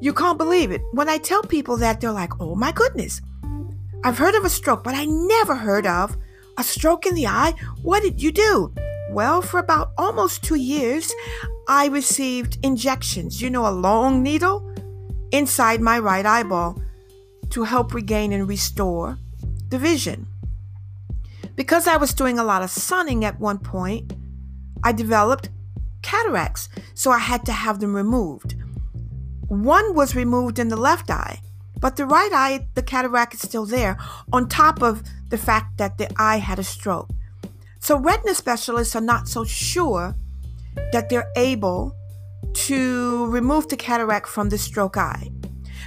You 0.00 0.12
can't 0.12 0.38
believe 0.38 0.70
it. 0.70 0.82
When 0.92 1.08
I 1.08 1.18
tell 1.18 1.42
people 1.42 1.76
that, 1.78 2.00
they're 2.00 2.12
like, 2.12 2.40
oh 2.40 2.54
my 2.54 2.72
goodness. 2.72 3.20
I've 4.02 4.18
heard 4.18 4.34
of 4.34 4.44
a 4.44 4.50
stroke, 4.50 4.84
but 4.84 4.94
I 4.94 5.06
never 5.06 5.56
heard 5.56 5.86
of 5.86 6.16
a 6.58 6.62
stroke 6.62 7.06
in 7.06 7.14
the 7.14 7.26
eye. 7.26 7.54
What 7.82 8.02
did 8.02 8.22
you 8.22 8.32
do? 8.32 8.72
Well, 9.10 9.42
for 9.42 9.58
about 9.58 9.92
almost 9.96 10.42
two 10.42 10.56
years, 10.56 11.12
I 11.68 11.86
received 11.86 12.58
injections, 12.62 13.40
you 13.40 13.48
know, 13.48 13.66
a 13.66 13.72
long 13.72 14.22
needle 14.22 14.70
inside 15.32 15.80
my 15.80 15.98
right 15.98 16.26
eyeball 16.26 16.78
to 17.50 17.64
help 17.64 17.94
regain 17.94 18.32
and 18.32 18.48
restore 18.48 19.18
the 19.68 19.78
vision. 19.78 20.26
Because 21.56 21.86
I 21.86 21.96
was 21.96 22.14
doing 22.14 22.38
a 22.38 22.44
lot 22.44 22.62
of 22.62 22.70
sunning 22.70 23.24
at 23.24 23.38
one 23.38 23.58
point, 23.58 24.12
I 24.82 24.92
developed 24.92 25.50
cataracts, 26.02 26.68
so 26.94 27.10
I 27.10 27.18
had 27.18 27.44
to 27.46 27.52
have 27.52 27.80
them 27.80 27.94
removed. 27.94 28.54
One 29.48 29.94
was 29.94 30.16
removed 30.16 30.58
in 30.58 30.68
the 30.68 30.76
left 30.76 31.10
eye, 31.10 31.40
but 31.80 31.96
the 31.96 32.06
right 32.06 32.30
eye, 32.32 32.66
the 32.74 32.82
cataract 32.82 33.34
is 33.34 33.42
still 33.42 33.66
there, 33.66 33.96
on 34.32 34.48
top 34.48 34.82
of 34.82 35.02
the 35.28 35.38
fact 35.38 35.78
that 35.78 35.98
the 35.98 36.10
eye 36.16 36.38
had 36.38 36.58
a 36.58 36.64
stroke. 36.64 37.10
So, 37.80 37.98
retina 37.98 38.34
specialists 38.34 38.96
are 38.96 39.02
not 39.02 39.28
so 39.28 39.44
sure 39.44 40.14
that 40.92 41.08
they're 41.08 41.30
able 41.36 41.94
to 42.54 43.26
remove 43.26 43.68
the 43.68 43.76
cataract 43.76 44.28
from 44.28 44.48
the 44.48 44.58
stroke 44.58 44.96
eye. 44.96 45.30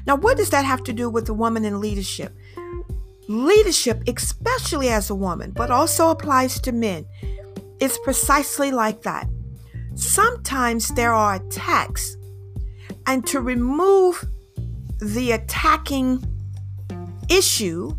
Now, 0.07 0.15
what 0.15 0.37
does 0.37 0.49
that 0.51 0.63
have 0.63 0.83
to 0.85 0.93
do 0.93 1.09
with 1.09 1.27
a 1.27 1.33
woman 1.33 1.65
in 1.65 1.81
leadership? 1.81 2.33
Leadership, 3.27 4.01
especially 4.07 4.87
as 4.87 5.09
a 5.09 5.15
woman, 5.15 5.51
but 5.51 5.69
also 5.69 6.09
applies 6.09 6.61
to 6.61 6.71
men, 6.71 7.05
is 7.81 7.99
precisely 8.05 8.71
like 8.71 9.01
that. 9.01 9.27
Sometimes 9.95 10.87
there 10.89 11.13
are 11.13 11.35
attacks, 11.35 12.15
and 13.05 13.27
to 13.27 13.41
remove 13.41 14.25
the 15.01 15.33
attacking 15.33 16.23
issue, 17.27 17.91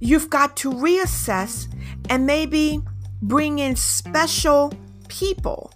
you've 0.00 0.28
got 0.28 0.56
to 0.56 0.72
reassess 0.72 1.72
and 2.10 2.26
maybe 2.26 2.80
bring 3.22 3.60
in 3.60 3.76
special 3.76 4.72
people 5.06 5.72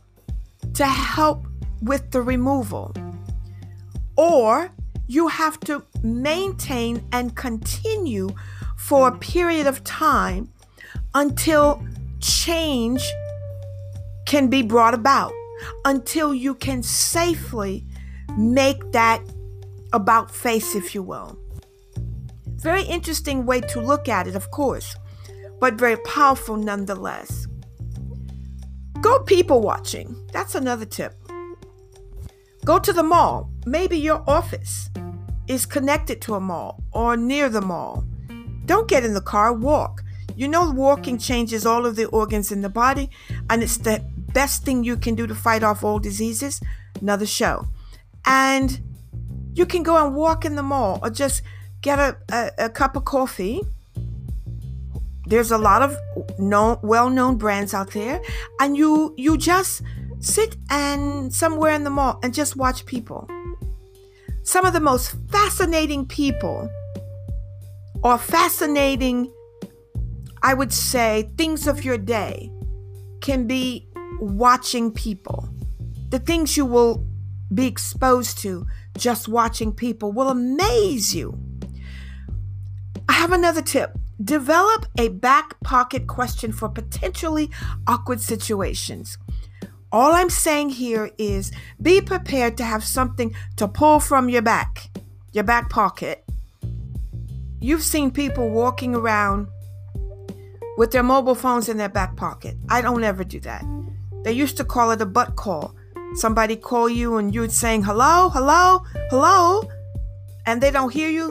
to 0.74 0.85
help 0.85 1.46
with 1.82 2.11
the 2.11 2.20
removal. 2.20 2.92
Or 4.16 4.72
you 5.06 5.28
have 5.28 5.58
to 5.60 5.84
maintain 6.02 7.06
and 7.12 7.36
continue 7.36 8.28
for 8.76 9.08
a 9.08 9.18
period 9.18 9.66
of 9.66 9.84
time 9.84 10.52
until 11.14 11.82
change 12.20 13.02
can 14.26 14.48
be 14.48 14.62
brought 14.62 14.94
about, 14.94 15.32
until 15.84 16.34
you 16.34 16.54
can 16.54 16.82
safely 16.82 17.86
make 18.36 18.92
that 18.92 19.22
about 19.92 20.30
face, 20.30 20.74
if 20.74 20.94
you 20.94 21.02
will. 21.02 21.38
Very 22.56 22.82
interesting 22.82 23.46
way 23.46 23.60
to 23.60 23.80
look 23.80 24.08
at 24.08 24.26
it, 24.26 24.34
of 24.34 24.50
course, 24.50 24.96
but 25.60 25.74
very 25.74 25.96
powerful 25.98 26.56
nonetheless. 26.56 27.46
Go 29.00 29.20
people 29.20 29.60
watching. 29.60 30.16
That's 30.32 30.54
another 30.54 30.84
tip. 30.84 31.14
Go 32.64 32.78
to 32.80 32.92
the 32.92 33.02
mall. 33.02 33.50
Maybe 33.68 33.98
your 33.98 34.22
office 34.29 34.90
is 35.48 35.66
connected 35.66 36.20
to 36.22 36.35
a 36.35 36.40
mall 36.40 36.85
or 36.92 37.16
near 37.16 37.48
the 37.48 37.61
mall. 37.61 38.05
Don't 38.64 38.87
get 38.87 39.05
in 39.05 39.12
the 39.12 39.20
car, 39.20 39.52
walk. 39.52 40.05
You 40.37 40.46
know, 40.46 40.70
walking 40.70 41.18
changes 41.18 41.66
all 41.66 41.85
of 41.85 41.96
the 41.96 42.05
organs 42.07 42.52
in 42.52 42.62
the 42.62 42.68
body, 42.68 43.11
and 43.50 43.64
it's 43.64 43.79
the 43.79 44.05
best 44.33 44.64
thing 44.64 44.85
you 44.85 44.96
can 44.96 45.16
do 45.16 45.26
to 45.26 45.35
fight 45.35 45.64
off 45.64 45.83
all 45.83 45.98
diseases. 45.98 46.61
Another 47.00 47.26
show. 47.26 47.66
And 48.24 48.81
you 49.55 49.66
can 49.66 49.83
go 49.83 49.96
and 50.05 50.14
walk 50.14 50.44
in 50.44 50.55
the 50.55 50.62
mall 50.62 51.00
or 51.02 51.11
just 51.11 51.42
get 51.81 51.98
a, 51.98 52.16
a, 52.31 52.66
a 52.66 52.68
cup 52.68 52.94
of 52.94 53.05
coffee. 53.05 53.62
There's 55.26 55.50
a 55.50 55.59
lot 55.59 55.83
of 55.83 55.96
known, 56.38 56.79
well-known 56.83 57.37
brands 57.37 57.74
out 57.74 57.90
there, 57.90 58.20
and 58.61 58.76
you 58.76 59.12
you 59.16 59.37
just 59.37 59.83
sit 60.20 60.57
and 60.70 61.35
somewhere 61.35 61.72
in 61.72 61.83
the 61.83 61.90
mall 61.90 62.20
and 62.22 62.33
just 62.33 62.55
watch 62.55 62.87
people. 62.87 63.29
Some 64.46 64.64
of 64.64 64.72
the 64.72 64.80
most 64.80 65.16
fascinating 65.28 66.06
people 66.06 66.70
or 68.04 68.16
fascinating, 68.16 69.32
I 70.40 70.54
would 70.54 70.72
say, 70.72 71.28
things 71.37 71.66
of 71.66 71.85
your 71.85 71.98
day 71.98 72.52
can 73.20 73.48
be 73.48 73.88
watching 74.20 74.92
people. 74.92 75.48
The 76.11 76.20
things 76.20 76.56
you 76.56 76.64
will 76.64 77.04
be 77.52 77.66
exposed 77.66 78.38
to 78.38 78.64
just 78.96 79.26
watching 79.26 79.72
people 79.72 80.12
will 80.12 80.30
amaze 80.30 81.12
you. 81.12 81.37
I 83.09 83.14
have 83.14 83.32
another 83.32 83.62
tip. 83.62 83.98
Develop 84.22 84.87
a 84.96 85.09
back 85.09 85.61
pocket 85.64 86.06
question 86.06 86.52
for 86.52 86.68
potentially 86.68 87.50
awkward 87.88 88.20
situations. 88.20 89.18
All 89.96 90.12
I'm 90.12 90.28
saying 90.28 90.68
here 90.68 91.11
is 91.16 91.50
be 91.80 92.02
prepared 92.02 92.59
to 92.59 92.64
have 92.64 92.85
something 92.85 93.35
to 93.56 93.66
pull 93.66 93.98
from 93.98 94.28
your 94.28 94.42
back, 94.42 94.90
your 95.32 95.42
back 95.42 95.70
pocket. 95.70 96.22
You've 97.62 97.82
seen 97.82 98.11
people 98.11 98.50
walking 98.50 98.94
around 98.94 99.48
with 100.76 100.90
their 100.90 101.02
mobile 101.02 101.35
phones 101.35 101.70
in 101.70 101.78
their 101.78 101.88
back 101.88 102.14
pocket. 102.14 102.59
I 102.68 102.82
don't 102.82 103.04
ever 103.04 103.24
do 103.24 103.40
that. 103.40 103.64
They 104.22 104.32
used 104.32 104.59
to 104.59 104.64
call 104.64 104.90
it 104.90 105.00
a 105.00 105.06
butt 105.06 105.35
call 105.35 105.74
somebody 106.14 106.56
call 106.56 106.90
you 106.90 107.16
and 107.16 107.35
you're 107.35 107.48
saying 107.48 107.82
hello, 107.82 108.28
hello, 108.28 108.82
hello, 109.09 109.62
and 110.44 110.61
they 110.61 110.70
don't 110.70 110.92
hear 110.92 111.09
you 111.09 111.26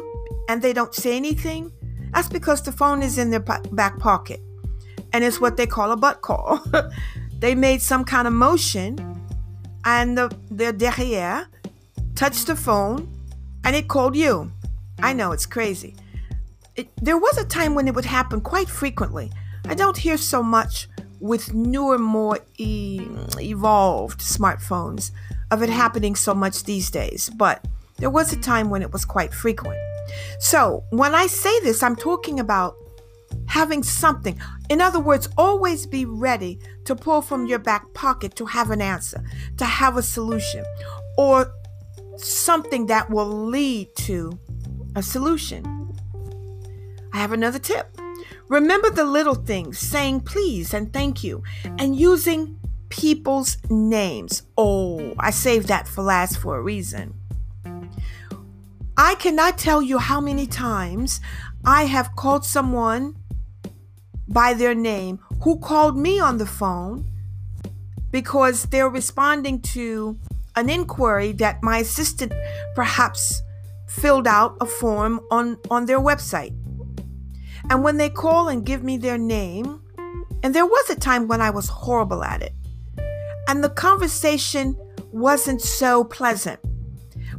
and 0.49 0.59
they 0.63 0.73
don't 0.73 0.95
say 0.95 1.15
anything, 1.15 1.71
that's 2.15 2.29
because 2.29 2.63
the 2.63 2.71
phone 2.71 3.03
is 3.03 3.19
in 3.19 3.29
their 3.29 3.41
back 3.41 3.99
pocket. 3.99 4.39
And 5.13 5.23
it's 5.23 5.39
what 5.39 5.55
they 5.55 5.67
call 5.67 5.91
a 5.91 5.95
butt 5.95 6.23
call. 6.23 6.59
they 7.45 7.53
made 7.53 7.79
some 7.79 8.03
kind 8.03 8.27
of 8.27 8.33
motion 8.33 8.97
and 9.85 10.17
the, 10.17 10.35
the 10.49 10.73
derrière 10.73 11.45
touched 12.15 12.47
the 12.47 12.55
phone 12.55 13.07
and 13.63 13.75
it 13.75 13.87
called 13.87 14.15
you. 14.15 14.51
I 15.03 15.13
know 15.13 15.31
it's 15.31 15.45
crazy. 15.45 15.95
It, 16.75 16.89
there 17.03 17.19
was 17.19 17.37
a 17.37 17.45
time 17.45 17.75
when 17.75 17.87
it 17.87 17.93
would 17.93 18.05
happen 18.05 18.41
quite 18.41 18.67
frequently. 18.67 19.31
I 19.67 19.75
don't 19.75 19.95
hear 19.95 20.17
so 20.17 20.41
much 20.41 20.87
with 21.19 21.53
newer, 21.53 21.99
more 21.99 22.39
e- 22.57 23.07
evolved 23.39 24.21
smartphones 24.21 25.11
of 25.51 25.61
it 25.61 25.69
happening 25.69 26.15
so 26.15 26.33
much 26.33 26.63
these 26.63 26.89
days, 26.89 27.29
but 27.29 27.63
there 27.97 28.09
was 28.09 28.33
a 28.33 28.37
time 28.37 28.71
when 28.71 28.81
it 28.81 28.91
was 28.91 29.05
quite 29.05 29.31
frequent. 29.31 29.77
So, 30.39 30.83
when 30.89 31.13
I 31.13 31.27
say 31.27 31.59
this, 31.59 31.83
I'm 31.83 31.95
talking 31.95 32.39
about 32.39 32.75
having 33.47 33.83
something. 33.83 34.39
In 34.69 34.81
other 34.81 34.99
words, 34.99 35.29
always 35.37 35.85
be 35.85 36.05
ready 36.05 36.59
to 36.85 36.95
pull 36.95 37.21
from 37.21 37.45
your 37.45 37.59
back 37.59 37.93
pocket 37.93 38.35
to 38.35 38.45
have 38.45 38.71
an 38.71 38.81
answer, 38.81 39.23
to 39.57 39.65
have 39.65 39.97
a 39.97 40.03
solution, 40.03 40.63
or 41.17 41.51
something 42.17 42.87
that 42.87 43.09
will 43.09 43.27
lead 43.27 43.87
to 43.95 44.39
a 44.95 45.03
solution. 45.03 45.63
I 47.13 47.17
have 47.17 47.31
another 47.31 47.59
tip. 47.59 47.97
Remember 48.49 48.89
the 48.89 49.05
little 49.05 49.35
things, 49.35 49.79
saying 49.79 50.21
please 50.21 50.73
and 50.73 50.91
thank 50.93 51.23
you, 51.23 51.43
and 51.79 51.95
using 51.95 52.59
people's 52.89 53.57
names. 53.69 54.43
Oh, 54.57 55.13
I 55.19 55.31
saved 55.31 55.67
that 55.67 55.87
for 55.87 56.03
last 56.03 56.37
for 56.37 56.57
a 56.57 56.61
reason. 56.61 57.13
I 58.97 59.15
cannot 59.15 59.57
tell 59.57 59.81
you 59.81 59.97
how 59.97 60.21
many 60.21 60.47
times 60.47 61.19
I 61.65 61.85
have 61.85 62.15
called 62.15 62.45
someone 62.45 63.15
by 64.27 64.53
their 64.53 64.75
name 64.75 65.19
who 65.41 65.59
called 65.59 65.97
me 65.97 66.19
on 66.19 66.37
the 66.37 66.45
phone 66.45 67.05
because 68.11 68.63
they're 68.67 68.89
responding 68.89 69.61
to 69.61 70.17
an 70.55 70.69
inquiry 70.69 71.31
that 71.33 71.61
my 71.61 71.79
assistant 71.79 72.33
perhaps 72.75 73.41
filled 73.87 74.27
out 74.27 74.55
a 74.61 74.65
form 74.65 75.19
on, 75.31 75.57
on 75.69 75.85
their 75.85 75.99
website. 75.99 76.53
And 77.69 77.83
when 77.83 77.97
they 77.97 78.09
call 78.09 78.47
and 78.47 78.65
give 78.65 78.83
me 78.83 78.97
their 78.97 79.17
name, 79.17 79.81
and 80.43 80.53
there 80.53 80.65
was 80.65 80.89
a 80.89 80.95
time 80.95 81.27
when 81.27 81.41
I 81.41 81.49
was 81.49 81.67
horrible 81.67 82.23
at 82.23 82.41
it, 82.41 82.53
and 83.47 83.63
the 83.63 83.69
conversation 83.69 84.77
wasn't 85.11 85.61
so 85.61 86.03
pleasant. 86.03 86.59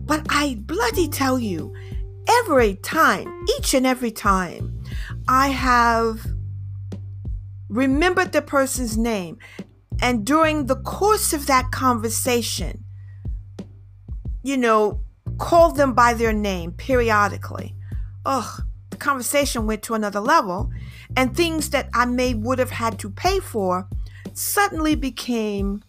But 0.00 0.26
I 0.28 0.56
bloody 0.60 1.08
tell 1.08 1.38
you, 1.38 1.74
every 2.28 2.74
time, 2.76 3.46
each 3.58 3.74
and 3.74 3.86
every 3.86 4.10
time, 4.10 4.82
I 5.28 5.48
have 5.48 6.26
remembered 7.68 8.32
the 8.32 8.42
person's 8.42 8.96
name. 8.96 9.38
And 10.00 10.26
during 10.26 10.66
the 10.66 10.76
course 10.76 11.32
of 11.32 11.46
that 11.46 11.70
conversation, 11.70 12.84
you 14.42 14.56
know, 14.56 15.00
called 15.38 15.76
them 15.76 15.92
by 15.94 16.14
their 16.14 16.32
name 16.32 16.72
periodically. 16.72 17.74
Ugh, 18.24 18.62
the 18.90 18.96
conversation 18.96 19.66
went 19.66 19.82
to 19.84 19.94
another 19.94 20.20
level, 20.20 20.70
and 21.16 21.34
things 21.34 21.70
that 21.70 21.88
I 21.94 22.06
may 22.06 22.34
would 22.34 22.58
have 22.58 22.70
had 22.70 22.98
to 23.00 23.10
pay 23.10 23.40
for 23.40 23.88
suddenly 24.34 24.94
became 24.94 25.82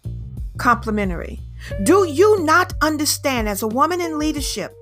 complimentary. 0.56 1.40
Do 1.82 2.06
you 2.06 2.42
not 2.44 2.72
understand 2.82 3.48
as 3.48 3.62
a 3.62 3.68
woman 3.68 4.00
in 4.00 4.18
leadership, 4.18 4.74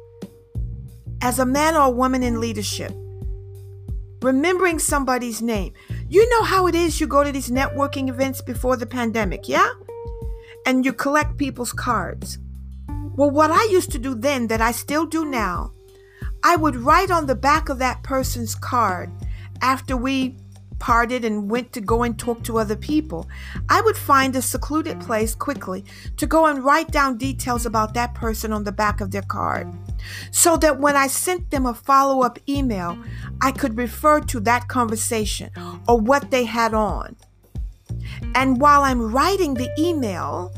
as 1.21 1.39
a 1.39 1.47
man 1.47 1.75
or 1.75 1.87
a 1.87 1.91
woman 1.91 2.23
in 2.23 2.41
leadership, 2.41 2.93
remembering 4.23 4.79
somebody's 4.79 5.43
name? 5.43 5.73
You 6.09 6.29
know 6.31 6.42
how 6.45 6.66
it 6.66 6.75
is 6.75 7.01
you 7.01 7.07
go 7.07 7.25
to 7.25 7.33
these 7.33 7.51
networking 7.51 8.09
events 8.09 8.40
before 8.40 8.77
the 8.77 8.87
pandemic, 8.87 9.49
yeah? 9.49 9.71
And 10.64 10.85
you 10.85 10.92
collect 10.92 11.37
people's 11.37 11.73
cards. 11.73 12.38
Well, 13.16 13.31
what 13.31 13.51
I 13.51 13.64
used 13.71 13.90
to 13.92 13.99
do 13.99 14.14
then 14.14 14.47
that 14.49 14.61
I 14.61 14.73
still 14.73 15.07
do 15.07 15.25
now 15.25 15.73
I 16.42 16.55
would 16.55 16.77
write 16.77 17.11
on 17.11 17.27
the 17.27 17.35
back 17.35 17.69
of 17.69 17.79
that 17.81 18.05
person's 18.05 18.55
card 18.55 19.11
after 19.61 19.97
we 19.97 20.37
parted 20.79 21.25
and 21.25 21.51
went 21.51 21.73
to 21.73 21.81
go 21.81 22.03
and 22.03 22.19
talk 22.19 22.43
to 22.45 22.59
other 22.59 22.77
people. 22.77 23.29
I 23.69 23.81
would 23.81 23.97
find 23.97 24.35
a 24.35 24.43
secluded 24.43 25.01
place 25.01 25.35
quickly 25.35 25.85
to 26.17 26.27
go 26.27 26.47
and 26.47 26.65
write 26.65 26.91
down 26.91 27.19
details 27.19 27.67
about 27.67 27.95
that 27.95 28.15
person 28.15 28.53
on 28.53 28.65
the 28.65 28.73
back 28.73 29.01
of 29.01 29.11
their 29.11 29.23
card 29.23 29.73
so 30.31 30.57
that 30.59 30.81
when 30.81 30.97
I 30.97 31.07
sent 31.07 31.51
them 31.51 31.67
a 31.67 31.75
follow 31.75 32.23
up 32.23 32.39
email, 32.49 32.99
I 33.41 33.53
could 33.53 33.77
refer 33.77 34.21
to 34.21 34.41
that 34.41 34.69
conversation 34.69 35.51
or 35.89 36.01
what 36.01 36.31
they 36.31 36.45
had 36.45 36.75
on. 36.75 37.17
And 38.35 38.61
while 38.61 38.83
I'm 38.83 39.12
writing 39.12 39.55
the 39.55 39.71
email, 39.79 40.53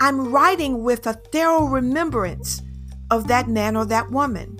I'm 0.00 0.32
writing 0.32 0.82
with 0.82 1.06
a 1.06 1.12
thorough 1.12 1.66
remembrance 1.66 2.62
of 3.10 3.28
that 3.28 3.48
man 3.48 3.76
or 3.76 3.84
that 3.86 4.10
woman 4.10 4.58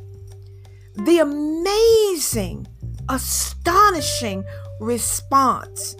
the 0.94 1.18
amazing, 1.18 2.66
astonishing 3.08 4.44
response 4.80 5.96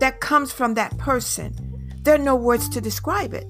that 0.00 0.20
comes 0.20 0.52
from 0.52 0.74
that 0.74 0.96
person. 0.98 1.54
There 2.02 2.14
are 2.14 2.18
no 2.18 2.36
words 2.36 2.68
to 2.70 2.80
describe 2.80 3.34
it. 3.34 3.46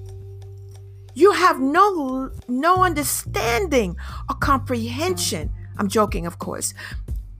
You 1.13 1.31
have 1.31 1.59
no 1.59 2.31
no 2.47 2.83
understanding 2.83 3.95
or 4.29 4.35
comprehension. 4.35 5.51
I'm 5.77 5.87
joking, 5.87 6.25
of 6.25 6.39
course, 6.39 6.73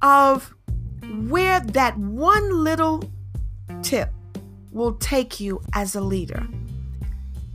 of 0.01 0.53
where 1.27 1.59
that 1.59 1.97
one 1.97 2.63
little 2.63 3.03
tip 3.81 4.11
will 4.71 4.93
take 4.93 5.39
you 5.39 5.61
as 5.73 5.95
a 5.95 6.01
leader. 6.01 6.47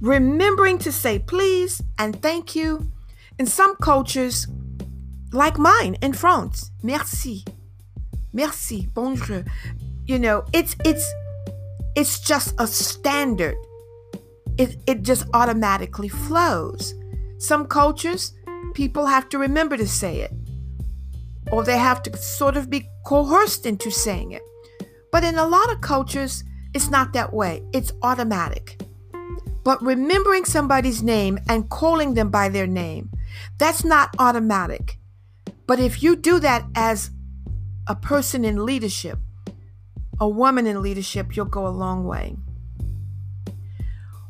Remembering 0.00 0.78
to 0.78 0.92
say 0.92 1.18
please 1.18 1.82
and 1.98 2.20
thank 2.20 2.54
you. 2.54 2.90
In 3.38 3.46
some 3.46 3.76
cultures, 3.76 4.46
like 5.32 5.58
mine 5.58 5.96
in 6.00 6.12
France. 6.12 6.70
Merci. 6.82 7.44
Merci. 8.34 8.88
Bonjour. 8.92 9.44
You 10.06 10.18
know, 10.18 10.44
it's 10.52 10.74
it's 10.84 11.06
it's 11.94 12.18
just 12.18 12.52
a 12.58 12.66
standard. 12.66 13.54
It 14.58 14.76
it 14.88 15.02
just 15.02 15.24
automatically 15.32 16.08
flows. 16.08 16.94
Some 17.38 17.66
cultures, 17.66 18.34
people 18.74 19.06
have 19.06 19.28
to 19.28 19.38
remember 19.38 19.76
to 19.76 19.86
say 19.86 20.20
it. 20.20 20.32
Or 21.52 21.62
they 21.62 21.78
have 21.78 22.02
to 22.02 22.16
sort 22.16 22.56
of 22.56 22.68
be 22.68 22.88
coerced 23.06 23.66
into 23.66 23.90
saying 23.90 24.32
it. 24.32 24.42
But 25.12 25.22
in 25.22 25.36
a 25.36 25.46
lot 25.46 25.70
of 25.70 25.80
cultures, 25.80 26.42
it's 26.74 26.90
not 26.90 27.12
that 27.12 27.32
way. 27.32 27.62
It's 27.72 27.92
automatic. 28.02 28.82
But 29.62 29.80
remembering 29.80 30.44
somebody's 30.44 31.02
name 31.02 31.38
and 31.48 31.70
calling 31.70 32.14
them 32.14 32.30
by 32.30 32.48
their 32.48 32.66
name, 32.66 33.10
that's 33.58 33.84
not 33.84 34.14
automatic. 34.18 34.98
But 35.66 35.78
if 35.78 36.02
you 36.02 36.16
do 36.16 36.40
that 36.40 36.66
as 36.74 37.10
a 37.86 37.94
person 37.94 38.44
in 38.44 38.64
leadership, 38.64 39.18
a 40.20 40.28
woman 40.28 40.66
in 40.66 40.80
leadership, 40.82 41.36
you'll 41.36 41.46
go 41.46 41.66
a 41.66 41.68
long 41.68 42.04
way. 42.04 42.36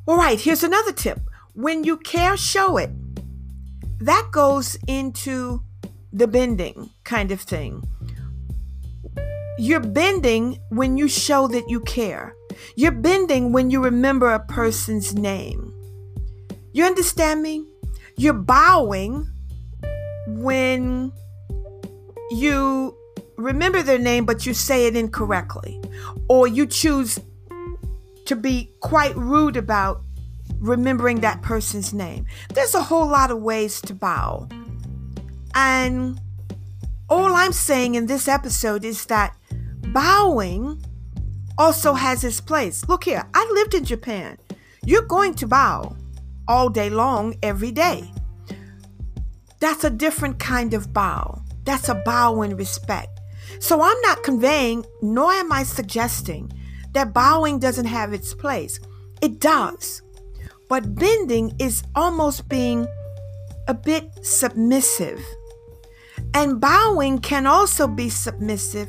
All 0.07 0.17
right, 0.17 0.41
here's 0.41 0.65
another 0.65 0.93
tip. 0.93 1.21
When 1.55 1.85
you 1.85 1.97
care, 1.97 2.37
show 2.37 2.77
it. 2.77 2.91
That 4.01 4.29
goes 4.33 4.77
into 4.87 5.63
the 6.13 6.27
bending 6.27 6.91
kind 7.05 7.31
of 7.31 7.41
thing. 7.41 7.83
You're 9.59 9.81
bending 9.81 10.59
when 10.71 10.97
you 10.97 11.09
show 11.09 11.47
that 11.49 11.69
you 11.69 11.81
care. 11.81 12.35
You're 12.77 12.93
bending 12.93 13.53
when 13.53 13.71
you 13.71 13.83
remember 13.83 14.33
a 14.33 14.45
person's 14.45 15.15
name. 15.15 15.73
You 16.73 16.85
understand 16.85 17.41
me? 17.41 17.65
You're 18.17 18.35
bowing 18.35 19.29
when 20.27 21.13
you 22.31 22.97
remember 23.37 23.83
their 23.83 23.99
name, 23.99 24.25
but 24.25 24.47
you 24.47 24.55
say 24.55 24.87
it 24.87 24.97
incorrectly, 24.97 25.81
or 26.29 26.47
you 26.47 26.67
choose 26.67 27.19
to 28.27 28.37
be 28.37 28.71
quite 28.81 29.17
rude 29.17 29.57
about 29.57 30.03
remembering 30.59 31.21
that 31.21 31.43
person's 31.43 31.93
name. 31.93 32.27
There's 32.55 32.75
a 32.75 32.83
whole 32.83 33.07
lot 33.07 33.31
of 33.31 33.43
ways 33.43 33.81
to 33.83 33.95
bow. 33.95 34.49
And 35.55 36.21
all 37.09 37.35
I'm 37.35 37.53
saying 37.53 37.95
in 37.95 38.07
this 38.07 38.29
episode 38.29 38.85
is 38.85 39.07
that 39.07 39.37
bowing 39.89 40.85
also 41.59 41.95
has 41.95 42.25
its 42.25 42.41
place. 42.41 42.89
Look 42.89 43.05
here, 43.05 43.25
I 43.35 43.49
lived 43.55 43.75
in 43.75 43.85
Japan. 43.85 44.39
You're 44.85 45.03
going 45.03 45.35
to 45.35 45.47
bow 45.47 45.97
all 46.49 46.69
day 46.69 46.91
long, 46.91 47.37
every 47.43 47.71
day. 47.71 48.11
That's 49.61 49.85
a 49.85 49.91
different 49.91 50.39
kind 50.39 50.75
of 50.75 50.93
bow. 50.93 51.43
That's 51.65 51.89
a 51.89 51.95
bow 51.95 52.43
in 52.43 52.57
respect. 52.57 53.14
So 53.59 53.83
I'm 53.83 54.01
not 54.03 54.23
conveying, 54.23 54.85
nor 55.03 55.33
am 55.33 55.53
I 55.53 55.63
suggesting, 55.63 56.53
that 56.93 57.13
bowing 57.13 57.59
doesn't 57.59 57.87
have 57.87 58.13
its 58.13 58.35
place. 58.35 58.81
It 59.21 59.41
does. 59.41 60.03
But 60.69 60.95
bending 60.95 61.55
is 61.59 61.83
almost 61.95 62.49
being 62.49 62.87
a 63.69 63.75
bit 63.75 64.25
submissive. 64.25 65.25
And 66.33 66.61
bowing 66.61 67.19
can 67.19 67.47
also 67.47 67.87
be 67.87 68.09
submissive 68.09 68.89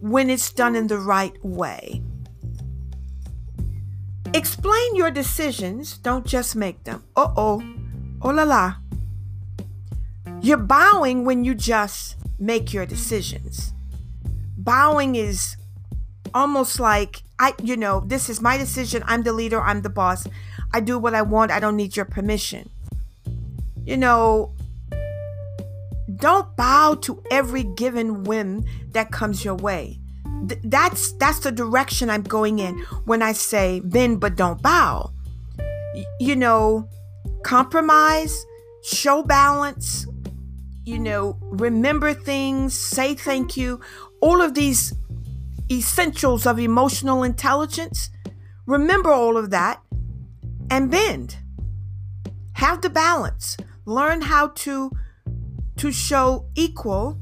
when 0.00 0.30
it's 0.30 0.52
done 0.52 0.76
in 0.76 0.86
the 0.86 0.98
right 0.98 1.36
way. 1.44 2.02
Explain 4.34 4.96
your 4.96 5.10
decisions, 5.10 5.98
don't 5.98 6.26
just 6.26 6.56
make 6.56 6.84
them. 6.84 7.04
Uh 7.16 7.32
oh. 7.36 7.62
Oh 8.20 8.30
la 8.30 8.42
la. 8.42 8.74
You're 10.42 10.58
bowing 10.58 11.24
when 11.24 11.44
you 11.44 11.54
just 11.54 12.16
make 12.38 12.72
your 12.72 12.84
decisions. 12.84 13.72
Bowing 14.66 15.14
is 15.14 15.56
almost 16.34 16.78
like 16.78 17.22
I 17.38 17.54
you 17.62 17.76
know, 17.76 18.00
this 18.00 18.28
is 18.28 18.42
my 18.42 18.58
decision. 18.58 19.02
I'm 19.06 19.22
the 19.22 19.32
leader, 19.32 19.60
I'm 19.60 19.80
the 19.82 19.88
boss. 19.88 20.26
I 20.74 20.80
do 20.80 20.98
what 20.98 21.14
I 21.14 21.22
want. 21.22 21.52
I 21.52 21.60
don't 21.60 21.76
need 21.76 21.96
your 21.96 22.04
permission. 22.04 22.68
You 23.84 23.96
know, 23.96 24.52
don't 26.16 26.56
bow 26.56 26.94
to 27.02 27.22
every 27.30 27.62
given 27.62 28.24
whim 28.24 28.64
that 28.90 29.12
comes 29.12 29.44
your 29.44 29.54
way. 29.54 30.00
Th- 30.48 30.60
that's 30.64 31.12
that's 31.12 31.38
the 31.38 31.52
direction 31.52 32.10
I'm 32.10 32.22
going 32.22 32.58
in 32.58 32.76
when 33.04 33.22
I 33.22 33.32
say 33.32 33.80
bend 33.80 34.20
but 34.20 34.34
don't 34.34 34.60
bow. 34.60 35.12
Y- 35.94 36.04
you 36.18 36.34
know, 36.34 36.88
compromise, 37.44 38.44
show 38.82 39.22
balance, 39.22 40.06
you 40.86 40.98
know, 40.98 41.36
remember 41.40 42.14
things, 42.14 42.72
say 42.72 43.14
thank 43.14 43.56
you, 43.56 43.80
all 44.26 44.42
of 44.42 44.54
these 44.54 44.92
essentials 45.70 46.46
of 46.46 46.58
emotional 46.58 47.22
intelligence. 47.22 48.10
Remember 48.66 49.12
all 49.12 49.36
of 49.36 49.50
that 49.50 49.80
and 50.68 50.90
bend. 50.90 51.36
Have 52.54 52.82
the 52.82 52.90
balance. 52.90 53.56
Learn 53.84 54.22
how 54.22 54.48
to 54.64 54.90
to 55.76 55.92
show 55.92 56.46
equal 56.56 57.20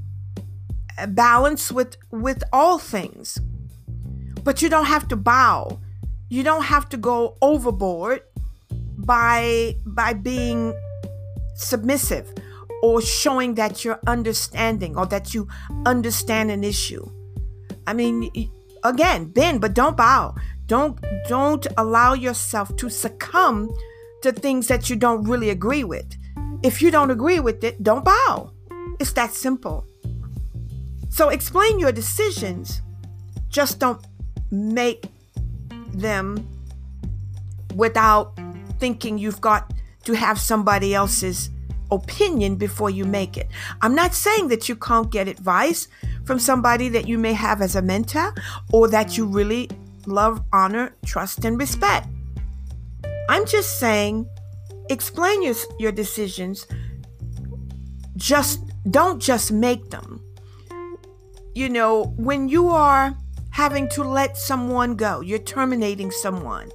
uh, 0.98 1.06
balance 1.06 1.70
with 1.70 1.96
with 2.10 2.42
all 2.54 2.78
things. 2.78 3.38
But 4.42 4.62
you 4.62 4.70
don't 4.70 4.86
have 4.86 5.06
to 5.08 5.16
bow. 5.16 5.80
You 6.30 6.42
don't 6.42 6.64
have 6.74 6.88
to 6.88 6.96
go 6.96 7.36
overboard 7.42 8.22
by 8.96 9.76
by 9.84 10.14
being 10.14 10.72
submissive 11.54 12.32
or 12.84 13.00
showing 13.00 13.54
that 13.54 13.82
you're 13.82 13.98
understanding 14.06 14.94
or 14.94 15.06
that 15.06 15.32
you 15.32 15.48
understand 15.86 16.50
an 16.50 16.62
issue. 16.62 17.02
I 17.86 17.94
mean, 17.94 18.30
again, 18.84 19.32
bend, 19.32 19.62
but 19.62 19.72
don't 19.72 19.96
bow. 19.96 20.34
Don't 20.66 21.00
don't 21.26 21.66
allow 21.78 22.12
yourself 22.12 22.76
to 22.76 22.90
succumb 22.90 23.74
to 24.20 24.32
things 24.32 24.68
that 24.68 24.90
you 24.90 24.96
don't 24.96 25.24
really 25.24 25.48
agree 25.48 25.82
with. 25.82 26.04
If 26.62 26.82
you 26.82 26.90
don't 26.90 27.10
agree 27.10 27.40
with 27.40 27.64
it, 27.64 27.82
don't 27.82 28.04
bow. 28.04 28.52
It's 29.00 29.14
that 29.14 29.32
simple. 29.32 29.86
So 31.08 31.30
explain 31.30 31.78
your 31.78 31.92
decisions. 31.92 32.82
Just 33.48 33.78
don't 33.78 34.04
make 34.50 35.06
them 35.94 36.46
without 37.74 38.38
thinking 38.78 39.16
you've 39.16 39.40
got 39.40 39.72
to 40.04 40.12
have 40.12 40.38
somebody 40.38 40.94
else's 40.94 41.48
opinion 41.94 42.56
before 42.56 42.90
you 42.90 43.04
make 43.04 43.36
it. 43.36 43.48
I'm 43.82 43.94
not 43.94 44.14
saying 44.14 44.48
that 44.48 44.68
you 44.68 44.76
can't 44.76 45.10
get 45.10 45.28
advice 45.28 45.88
from 46.24 46.38
somebody 46.38 46.88
that 46.90 47.08
you 47.08 47.18
may 47.18 47.32
have 47.32 47.60
as 47.60 47.76
a 47.76 47.82
mentor 47.82 48.34
or 48.72 48.88
that 48.88 49.16
you 49.16 49.26
really 49.26 49.70
love, 50.06 50.42
honor, 50.52 50.94
trust, 51.04 51.44
and 51.44 51.58
respect. 51.58 52.08
I'm 53.28 53.46
just 53.46 53.78
saying 53.78 54.28
explain 54.90 55.42
your, 55.42 55.54
your 55.78 55.92
decisions. 55.92 56.66
Just 58.16 58.60
don't 58.90 59.20
just 59.20 59.50
make 59.50 59.90
them. 59.90 60.20
You 61.54 61.68
know, 61.68 62.14
when 62.16 62.48
you 62.48 62.68
are 62.68 63.16
having 63.50 63.88
to 63.90 64.02
let 64.02 64.36
someone 64.36 64.96
go, 64.96 65.20
you're 65.20 65.38
terminating 65.38 66.10
someone 66.10 66.70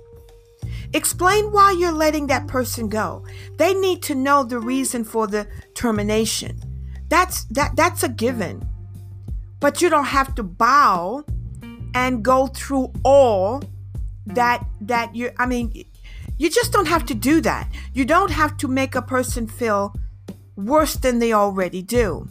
Explain 0.93 1.51
why 1.51 1.71
you're 1.71 1.91
letting 1.91 2.27
that 2.27 2.47
person 2.47 2.89
go. 2.89 3.25
They 3.57 3.73
need 3.73 4.01
to 4.03 4.15
know 4.15 4.43
the 4.43 4.59
reason 4.59 5.03
for 5.03 5.27
the 5.27 5.47
termination. 5.75 6.59
That's 7.09 7.45
that 7.45 7.75
that's 7.75 8.03
a 8.03 8.09
given. 8.09 8.67
But 9.59 9.81
you 9.81 9.89
don't 9.89 10.05
have 10.05 10.33
to 10.35 10.43
bow 10.43 11.23
and 11.93 12.23
go 12.23 12.47
through 12.47 12.91
all 13.03 13.61
that 14.25 14.65
that 14.81 15.15
you 15.15 15.31
I 15.37 15.45
mean 15.45 15.85
you 16.37 16.49
just 16.49 16.71
don't 16.71 16.87
have 16.87 17.05
to 17.07 17.13
do 17.13 17.41
that. 17.41 17.69
You 17.93 18.05
don't 18.05 18.31
have 18.31 18.57
to 18.57 18.67
make 18.67 18.95
a 18.95 19.01
person 19.01 19.47
feel 19.47 19.93
worse 20.55 20.95
than 20.95 21.19
they 21.19 21.33
already 21.33 21.81
do. 21.81 22.29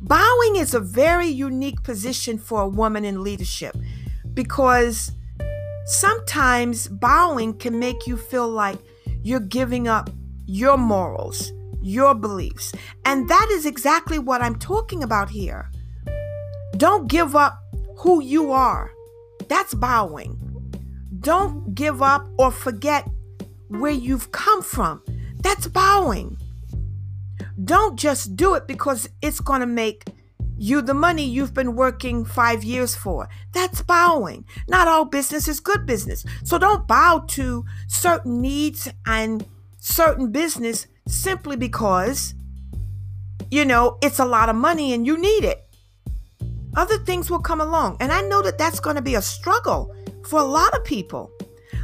Bowing 0.00 0.56
is 0.56 0.74
a 0.74 0.80
very 0.80 1.28
unique 1.28 1.82
position 1.82 2.38
for 2.38 2.60
a 2.60 2.68
woman 2.68 3.04
in 3.06 3.24
leadership 3.24 3.74
because 4.34 5.12
Sometimes 5.86 6.88
bowing 6.88 7.58
can 7.58 7.78
make 7.78 8.06
you 8.06 8.16
feel 8.16 8.48
like 8.48 8.78
you're 9.22 9.40
giving 9.40 9.86
up 9.86 10.08
your 10.46 10.78
morals, 10.78 11.52
your 11.82 12.14
beliefs. 12.14 12.72
And 13.04 13.28
that 13.28 13.48
is 13.50 13.66
exactly 13.66 14.18
what 14.18 14.40
I'm 14.40 14.58
talking 14.58 15.02
about 15.02 15.28
here. 15.28 15.70
Don't 16.76 17.06
give 17.08 17.36
up 17.36 17.58
who 17.98 18.22
you 18.22 18.50
are. 18.52 18.90
That's 19.48 19.74
bowing. 19.74 20.38
Don't 21.20 21.74
give 21.74 22.02
up 22.02 22.26
or 22.38 22.50
forget 22.50 23.06
where 23.68 23.92
you've 23.92 24.32
come 24.32 24.62
from. 24.62 25.02
That's 25.36 25.66
bowing. 25.66 26.38
Don't 27.62 27.98
just 27.98 28.36
do 28.36 28.54
it 28.54 28.66
because 28.66 29.08
it's 29.22 29.40
going 29.40 29.60
to 29.60 29.66
make 29.66 30.04
you 30.56 30.82
the 30.82 30.94
money 30.94 31.24
you've 31.24 31.54
been 31.54 31.74
working 31.74 32.24
five 32.24 32.64
years 32.64 32.94
for. 32.94 33.28
That's 33.52 33.82
bowing. 33.82 34.44
Not 34.68 34.88
all 34.88 35.04
business 35.04 35.48
is 35.48 35.60
good 35.60 35.86
business. 35.86 36.24
So 36.44 36.58
don't 36.58 36.86
bow 36.86 37.24
to 37.28 37.64
certain 37.88 38.40
needs 38.40 38.88
and 39.06 39.46
certain 39.78 40.30
business 40.30 40.86
simply 41.06 41.56
because, 41.56 42.34
you 43.50 43.64
know, 43.64 43.98
it's 44.02 44.18
a 44.18 44.24
lot 44.24 44.48
of 44.48 44.56
money 44.56 44.92
and 44.92 45.06
you 45.06 45.18
need 45.18 45.44
it. 45.44 45.60
Other 46.76 46.98
things 46.98 47.30
will 47.30 47.40
come 47.40 47.60
along. 47.60 47.96
And 48.00 48.12
I 48.12 48.20
know 48.22 48.42
that 48.42 48.58
that's 48.58 48.80
going 48.80 48.96
to 48.96 49.02
be 49.02 49.14
a 49.14 49.22
struggle 49.22 49.94
for 50.24 50.40
a 50.40 50.44
lot 50.44 50.74
of 50.74 50.84
people. 50.84 51.30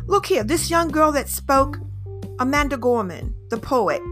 Look 0.06 0.26
here, 0.26 0.42
this 0.42 0.70
young 0.70 0.88
girl 0.88 1.12
that 1.12 1.28
spoke, 1.28 1.78
Amanda 2.38 2.76
Gorman, 2.76 3.35
the 3.50 3.59
poet, 3.59 4.02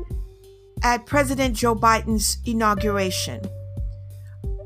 at 0.83 1.07
President 1.07 1.57
Joe 1.57 1.75
Biden's 1.75 2.38
inauguration. 2.44 3.40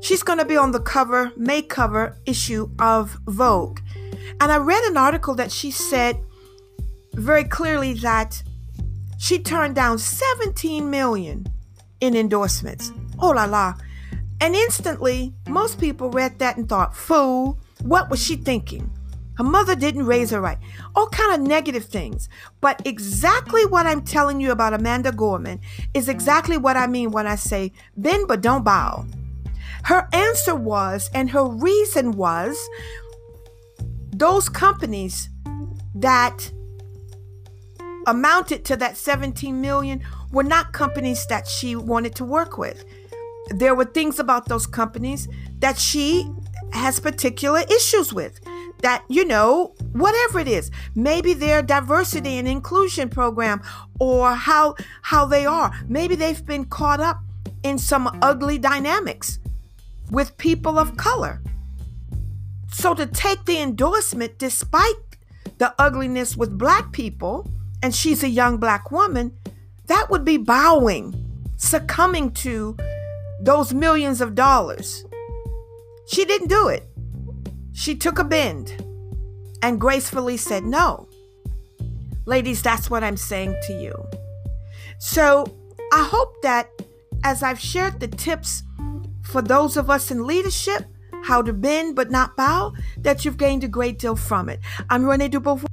She's 0.03 0.21
going 0.21 0.39
to 0.39 0.45
be 0.45 0.57
on 0.57 0.73
the 0.73 0.81
cover, 0.81 1.31
May 1.37 1.61
cover 1.61 2.17
issue 2.25 2.69
of 2.77 3.17
Vogue. 3.25 3.79
And 4.41 4.51
I 4.51 4.57
read 4.57 4.83
an 4.83 4.97
article 4.97 5.33
that 5.35 5.49
she 5.49 5.71
said 5.71 6.21
very 7.13 7.45
clearly 7.45 7.93
that 7.93 8.43
she 9.17 9.39
turned 9.39 9.75
down 9.75 9.97
17 9.97 10.89
million 10.89 11.47
in 12.01 12.17
endorsements. 12.17 12.91
Oh 13.17 13.29
la 13.29 13.45
la. 13.45 13.75
And 14.41 14.57
instantly, 14.57 15.33
most 15.47 15.79
people 15.79 16.09
read 16.09 16.37
that 16.39 16.57
and 16.57 16.67
thought, 16.67 16.93
fool, 16.93 17.57
what 17.81 18.09
was 18.09 18.21
she 18.21 18.35
thinking? 18.35 18.91
Her 19.37 19.45
mother 19.45 19.73
didn't 19.73 20.05
raise 20.05 20.31
her 20.31 20.41
right. 20.41 20.57
All 20.97 21.07
kind 21.07 21.33
of 21.33 21.47
negative 21.47 21.85
things. 21.85 22.27
But 22.59 22.81
exactly 22.85 23.65
what 23.65 23.85
I'm 23.85 24.01
telling 24.01 24.41
you 24.41 24.51
about 24.51 24.73
Amanda 24.73 25.13
Gorman 25.13 25.61
is 25.93 26.09
exactly 26.09 26.57
what 26.57 26.75
I 26.75 26.87
mean 26.87 27.11
when 27.11 27.25
I 27.25 27.35
say 27.35 27.71
bend 27.95 28.27
but 28.27 28.41
don't 28.41 28.65
bow. 28.65 29.05
Her 29.83 30.07
answer 30.13 30.55
was, 30.55 31.09
and 31.13 31.29
her 31.31 31.45
reason 31.45 32.13
was, 32.13 32.57
those 34.11 34.47
companies 34.47 35.29
that 35.95 36.51
amounted 38.07 38.65
to 38.65 38.75
that 38.77 38.97
17 38.97 39.59
million 39.59 40.01
were 40.31 40.43
not 40.43 40.73
companies 40.73 41.25
that 41.27 41.47
she 41.47 41.75
wanted 41.75 42.15
to 42.15 42.25
work 42.25 42.57
with. 42.57 42.85
There 43.49 43.75
were 43.75 43.85
things 43.85 44.19
about 44.19 44.47
those 44.47 44.65
companies 44.65 45.27
that 45.59 45.77
she 45.77 46.29
has 46.71 46.99
particular 46.99 47.63
issues 47.69 48.13
with. 48.13 48.39
That, 48.81 49.05
you 49.07 49.25
know, 49.25 49.75
whatever 49.93 50.39
it 50.39 50.47
is, 50.47 50.69
maybe 50.93 51.33
their 51.33 51.61
diversity 51.61 52.37
and 52.37 52.47
inclusion 52.47 53.07
program 53.09 53.61
or 53.99 54.33
how 54.33 54.75
how 55.03 55.25
they 55.25 55.45
are. 55.45 55.71
Maybe 55.87 56.15
they've 56.15 56.45
been 56.45 56.65
caught 56.65 56.99
up 56.99 57.21
in 57.63 57.77
some 57.77 58.19
ugly 58.21 58.57
dynamics 58.57 59.39
with 60.13 60.37
people 60.37 60.77
of 60.77 60.95
color. 60.95 61.41
So 62.71 62.93
to 62.93 63.07
take 63.07 63.45
the 63.45 63.59
endorsement 63.59 64.37
despite 64.37 64.95
the 65.57 65.73
ugliness 65.79 66.37
with 66.37 66.57
black 66.57 66.91
people, 66.91 67.49
and 67.81 67.93
she's 67.93 68.23
a 68.23 68.29
young 68.29 68.57
black 68.57 68.91
woman, 68.91 69.35
that 69.87 70.09
would 70.11 70.23
be 70.23 70.37
bowing, 70.37 71.13
succumbing 71.57 72.31
to 72.45 72.77
those 73.41 73.73
millions 73.73 74.21
of 74.21 74.35
dollars. 74.35 75.03
She 76.07 76.25
didn't 76.25 76.47
do 76.47 76.67
it. 76.67 76.87
She 77.73 77.95
took 77.95 78.19
a 78.19 78.23
bend 78.23 78.71
and 79.63 79.81
gracefully 79.81 80.37
said 80.37 80.63
no. 80.63 81.09
Ladies, 82.25 82.61
that's 82.61 82.89
what 82.89 83.03
I'm 83.03 83.17
saying 83.17 83.55
to 83.67 83.73
you. 83.73 83.93
So 84.99 85.45
I 85.91 86.03
hope 86.03 86.39
that 86.43 86.69
as 87.23 87.41
I've 87.41 87.59
shared 87.59 87.99
the 87.99 88.07
tips 88.07 88.61
for 89.33 89.41
those 89.41 89.77
of 89.77 89.89
us 89.89 90.11
in 90.11 90.27
leadership, 90.27 90.85
how 91.23 91.41
to 91.41 91.51
bend 91.51 91.95
but 91.95 92.11
not 92.11 92.37
bow, 92.37 92.71
that 92.99 93.25
you've 93.25 93.37
gained 93.37 93.63
a 93.63 93.67
great 93.67 93.97
deal 93.97 94.15
from 94.15 94.47
it. 94.47 94.59
I'm 94.91 95.03
Renee 95.05 95.29
Dubois. 95.29 95.63